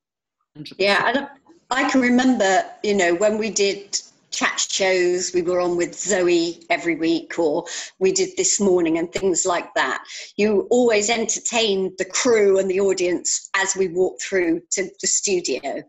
100%. 0.63 0.73
Yeah, 0.77 1.07
and 1.07 1.27
I 1.71 1.89
can 1.89 2.01
remember, 2.01 2.63
you 2.83 2.95
know, 2.95 3.15
when 3.15 3.37
we 3.37 3.49
did 3.49 3.99
chat 4.31 4.59
shows, 4.59 5.33
we 5.33 5.41
were 5.41 5.59
on 5.59 5.75
with 5.75 5.97
Zoe 5.97 6.63
every 6.69 6.95
week, 6.95 7.39
or 7.39 7.65
we 7.99 8.11
did 8.11 8.29
this 8.37 8.59
morning 8.59 8.97
and 8.97 9.11
things 9.11 9.45
like 9.45 9.73
that. 9.75 10.03
You 10.37 10.67
always 10.69 11.09
entertained 11.09 11.93
the 11.97 12.05
crew 12.05 12.59
and 12.59 12.69
the 12.69 12.79
audience 12.79 13.49
as 13.55 13.75
we 13.75 13.87
walked 13.87 14.21
through 14.21 14.61
to 14.71 14.89
the 15.01 15.07
studio. 15.07 15.83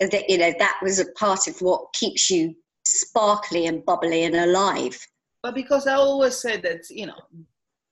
And 0.00 0.10
that, 0.10 0.28
you 0.28 0.38
know, 0.38 0.52
that 0.58 0.78
was 0.82 0.98
a 0.98 1.12
part 1.12 1.46
of 1.46 1.60
what 1.60 1.92
keeps 1.92 2.30
you 2.30 2.54
sparkly 2.86 3.66
and 3.66 3.84
bubbly 3.84 4.24
and 4.24 4.34
alive. 4.34 4.98
But 5.42 5.54
because 5.54 5.86
I 5.86 5.94
always 5.94 6.36
say 6.36 6.56
that 6.60 6.88
you 6.90 7.06
know, 7.06 7.20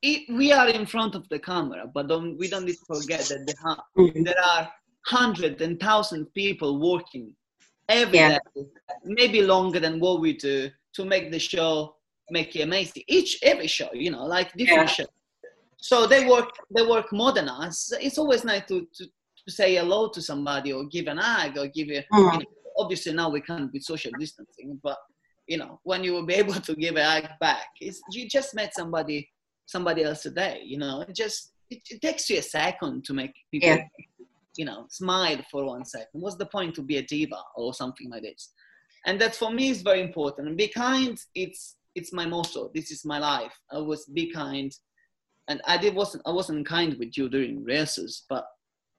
it, 0.02 0.22
we 0.34 0.52
are 0.52 0.68
in 0.68 0.86
front 0.86 1.14
of 1.14 1.28
the 1.28 1.38
camera, 1.38 1.86
but 1.92 2.08
don't, 2.08 2.38
we 2.38 2.48
don't 2.48 2.64
need 2.64 2.76
to 2.76 3.00
forget 3.00 3.20
that 3.26 3.44
there 3.46 3.70
are, 3.70 3.82
Mm. 3.98 4.24
there 4.24 4.44
are 4.44 4.72
hundreds 5.06 5.60
and 5.62 5.78
thousands 5.80 6.26
of 6.26 6.34
people 6.34 6.78
working 6.80 7.34
every 7.88 8.18
day, 8.18 8.38
Yeah. 8.54 8.62
maybe 9.04 9.42
longer 9.42 9.80
than 9.80 9.98
what 10.00 10.20
we 10.20 10.32
do 10.34 10.70
to 10.94 11.04
make 11.04 11.30
the 11.30 11.38
show 11.38 11.96
make 12.32 12.54
it 12.54 12.60
amazing. 12.62 13.02
Each 13.08 13.38
every 13.42 13.66
show, 13.66 13.88
you 13.92 14.10
know, 14.12 14.24
like 14.24 14.52
different 14.54 14.88
Yeah. 14.88 14.94
shows. 14.98 15.06
So 15.78 16.06
they 16.06 16.26
work 16.26 16.50
they 16.74 16.86
work 16.86 17.12
more 17.12 17.32
than 17.32 17.48
us. 17.48 17.92
It's 18.00 18.18
always 18.18 18.44
nice 18.44 18.62
to, 18.68 18.86
to, 18.96 19.04
to 19.06 19.50
say 19.50 19.74
hello 19.74 20.08
to 20.10 20.22
somebody 20.22 20.72
or 20.72 20.84
give 20.86 21.08
an 21.08 21.18
hug 21.18 21.58
or 21.58 21.66
give 21.66 21.88
you, 21.88 22.02
Mm. 22.12 22.32
you 22.34 22.38
know, 22.40 22.44
obviously 22.78 23.12
now 23.12 23.30
we 23.30 23.40
can't 23.40 23.72
with 23.72 23.82
social 23.82 24.12
distancing, 24.18 24.78
but 24.82 24.98
you 25.48 25.58
know, 25.58 25.80
when 25.82 26.04
you 26.04 26.12
will 26.12 26.26
be 26.26 26.34
able 26.42 26.54
to 26.54 26.74
give 26.76 26.96
a 26.96 27.04
hug 27.04 27.28
back, 27.40 27.66
it's, 27.80 28.00
you 28.12 28.28
just 28.28 28.54
met 28.54 28.74
somebody 28.74 29.28
somebody 29.66 30.02
else 30.04 30.22
today, 30.22 30.60
you 30.64 30.78
know, 30.78 31.00
it 31.00 31.14
just 31.14 31.52
it, 31.70 31.80
it 31.90 32.00
takes 32.02 32.28
you 32.30 32.38
a 32.38 32.42
second 32.42 33.04
to 33.04 33.12
make 33.12 33.32
people 33.50 33.68
Yeah. 33.70 33.84
You 34.60 34.66
know, 34.66 34.84
smile 34.90 35.40
for 35.50 35.64
one 35.64 35.86
second. 35.86 36.20
What's 36.20 36.36
the 36.36 36.44
point 36.44 36.74
to 36.74 36.82
be 36.82 36.98
a 36.98 37.02
diva 37.02 37.40
or 37.56 37.72
something 37.72 38.10
like 38.10 38.24
this? 38.24 38.52
And 39.06 39.18
that 39.18 39.34
for 39.34 39.50
me 39.50 39.70
is 39.70 39.80
very 39.80 40.02
important. 40.02 40.48
And 40.48 40.56
be 40.58 40.68
kind, 40.68 41.18
it's 41.34 41.76
it's 41.94 42.12
my 42.12 42.26
motto. 42.26 42.70
This 42.74 42.90
is 42.90 43.06
my 43.06 43.18
life. 43.18 43.54
I 43.72 43.78
was 43.78 44.04
be 44.04 44.30
kind, 44.30 44.70
and 45.48 45.62
I 45.66 45.78
did 45.78 45.94
wasn't 45.94 46.24
I 46.26 46.32
wasn't 46.32 46.66
kind 46.66 46.94
with 46.98 47.16
you 47.16 47.30
during 47.30 47.64
rehearsals, 47.64 48.26
but 48.28 48.44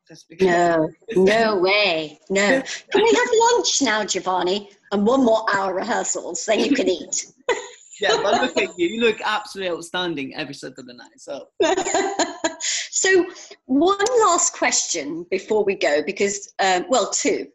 that's 0.09 0.23
because 0.23 0.47
No, 0.47 0.89
no 1.15 1.59
way. 1.59 2.19
No. 2.31 2.63
Can 2.91 3.03
we 3.03 3.13
have 3.19 3.29
lunch 3.45 3.83
now, 3.83 4.03
Giovanni? 4.03 4.71
And 4.91 5.05
one 5.05 5.23
more 5.23 5.45
hour 5.53 5.75
rehearsals, 5.75 6.43
then 6.47 6.59
you 6.61 6.71
can 6.71 6.89
eat. 6.89 7.27
yeah. 8.01 8.17
But 8.23 8.41
look 8.41 8.57
at 8.57 8.79
you. 8.79 8.87
You 8.87 9.01
look 9.01 9.21
absolutely 9.23 9.77
outstanding 9.77 10.33
every 10.35 10.55
Saturday 10.55 10.95
night. 10.95 11.19
So 11.19 11.49
so, 12.61 13.25
one 13.65 14.05
last 14.21 14.53
question 14.53 15.25
before 15.29 15.63
we 15.63 15.75
go, 15.75 16.01
because, 16.05 16.53
um, 16.59 16.85
well, 16.89 17.09
two. 17.09 17.47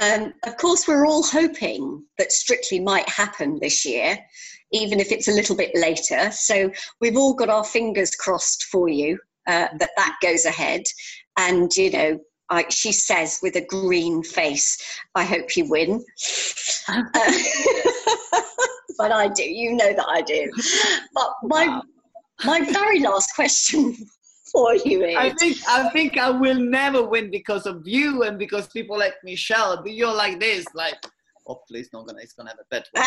Um, 0.00 0.32
of 0.44 0.56
course, 0.56 0.86
we're 0.86 1.06
all 1.06 1.22
hoping 1.22 2.04
that 2.18 2.32
Strictly 2.32 2.80
might 2.80 3.08
happen 3.08 3.58
this 3.60 3.84
year, 3.84 4.18
even 4.72 5.00
if 5.00 5.12
it's 5.12 5.28
a 5.28 5.32
little 5.32 5.56
bit 5.56 5.70
later. 5.74 6.30
So, 6.32 6.70
we've 7.00 7.16
all 7.16 7.34
got 7.34 7.48
our 7.48 7.64
fingers 7.64 8.10
crossed 8.12 8.64
for 8.64 8.88
you 8.88 9.18
uh, 9.46 9.68
that 9.78 9.90
that 9.96 10.16
goes 10.22 10.44
ahead. 10.44 10.82
And, 11.36 11.74
you 11.76 11.90
know, 11.90 12.20
I, 12.50 12.66
she 12.68 12.92
says 12.92 13.38
with 13.42 13.56
a 13.56 13.64
green 13.64 14.22
face, 14.22 14.78
I 15.14 15.24
hope 15.24 15.56
you 15.56 15.68
win. 15.68 16.04
Uh, 16.88 17.02
but 18.98 19.10
I 19.10 19.28
do, 19.34 19.44
you 19.44 19.74
know 19.74 19.92
that 19.94 20.06
I 20.06 20.20
do. 20.22 20.50
But 21.14 21.32
my, 21.44 21.66
Wow. 21.66 21.82
my 22.44 22.60
very 22.72 23.00
last 23.00 23.34
question 23.34 23.96
for 24.52 24.74
you 24.74 25.04
is 25.04 25.16
I 25.16 25.28
eh? 25.28 25.34
think 25.38 25.56
I 25.68 25.88
think 25.90 26.18
I 26.18 26.30
will 26.30 26.58
never 26.60 27.02
win 27.02 27.30
because 27.30 27.66
of 27.66 27.82
you 27.86 28.22
and 28.24 28.38
because 28.38 28.68
people 28.68 28.98
like 28.98 29.14
Michelle. 29.24 29.76
But 29.82 29.92
you're 29.92 30.14
like 30.14 30.38
this, 30.38 30.66
like, 30.74 30.94
oh, 31.04 31.10
hopefully 31.46 31.80
it's 31.80 31.92
not 31.92 32.06
gonna 32.06 32.20
it's 32.22 32.34
gonna 32.34 32.50
have 32.50 32.58
a 32.60 32.66
bad 32.70 32.84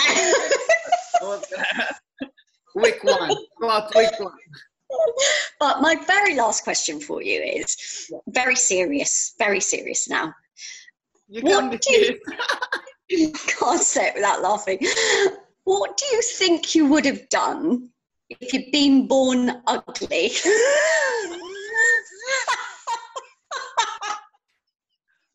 one. 1.21 1.41
week 2.75 3.03
one. 3.03 3.29
Week 3.95 4.19
one. 4.19 4.33
but 5.59 5.81
my 5.81 5.95
very 6.07 6.35
last 6.35 6.63
question 6.63 6.99
for 6.99 7.21
you 7.21 7.41
is 7.41 8.09
very 8.29 8.55
serious, 8.55 9.33
very 9.37 9.59
serious 9.59 10.09
now. 10.09 10.33
You 11.27 11.41
can't 11.41 11.71
be 11.71 11.77
do 11.77 11.91
you- 13.09 13.31
Can't 13.47 13.81
say 13.81 14.07
it 14.07 14.15
without 14.15 14.41
laughing. 14.41 14.79
What 15.63 15.97
do 15.97 16.05
you 16.07 16.21
think 16.21 16.75
you 16.75 16.85
would 16.87 17.05
have 17.05 17.27
done 17.29 17.89
if 18.29 18.53
you've 18.53 18.71
been 18.71 19.07
born 19.07 19.61
ugly? 19.67 20.31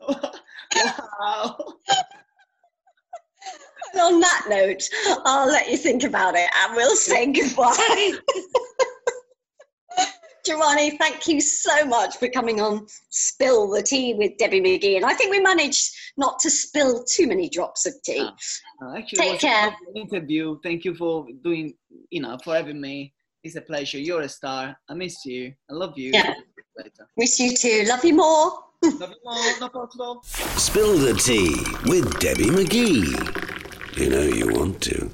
wow. 1.20 1.57
And 3.92 4.00
on 4.03 4.20
that 4.20 4.46
note, 4.48 4.83
I'll 5.24 5.48
let 5.48 5.68
you 5.68 5.76
think 5.76 6.05
about 6.05 6.35
it 6.37 6.48
and 6.62 6.76
we'll 6.76 6.96
say 6.96 7.26
goodbye. 7.33 8.12
Giovanni, 10.44 10.96
thank 10.96 11.26
you 11.26 11.40
so 11.40 11.85
much 11.85 12.16
for 12.16 12.29
coming 12.29 12.61
on 12.61 12.87
Spill 13.11 13.70
the 13.70 13.83
Tea 13.83 14.14
with 14.14 14.37
Debbie 14.38 14.61
McGee. 14.61 14.96
And 14.96 15.05
I 15.05 15.14
think 15.14 15.31
we 15.31 15.40
managed 15.40 15.90
not 16.16 16.38
to 16.40 16.50
spill 16.50 17.05
too 17.05 17.26
many 17.26 17.48
drops 17.48 17.87
of 17.87 17.94
tea. 18.05 18.20
Uh, 18.20 18.96
actually, 18.96 19.18
Take 19.18 19.29
it 19.29 19.33
was 19.33 19.40
care. 19.40 19.68
a 19.68 19.98
interview. 19.98 20.59
Thank 20.62 20.85
you 20.85 20.94
for 20.94 21.26
doing, 21.42 21.74
you 22.11 22.22
know, 22.22 22.38
for 22.42 22.55
having 22.55 22.81
me. 22.81 23.12
It's 23.42 23.57
a 23.57 23.61
pleasure. 23.61 23.98
You're 23.98 24.22
a 24.22 24.29
star. 24.29 24.76
I 24.88 24.94
miss 24.94 25.24
you. 25.24 25.53
I 25.70 25.74
love 25.74 25.96
you. 25.96 26.11
Yeah. 26.12 26.35
Later. 26.76 27.09
Miss 27.16 27.38
you 27.38 27.57
too. 27.57 27.85
Love 27.88 28.05
you 28.05 28.14
more. 28.14 28.53
Love 28.83 29.11
you 29.11 29.16
more. 29.24 29.61
No 29.61 29.68
problem. 29.68 30.18
Spill 30.22 30.96
the 30.98 31.14
tea 31.14 31.55
with 31.90 32.18
Debbie 32.20 32.44
McGee. 32.44 33.98
You 33.98 34.11
know 34.11 34.22
you 34.22 34.48
want 34.59 34.81
to. 34.83 35.11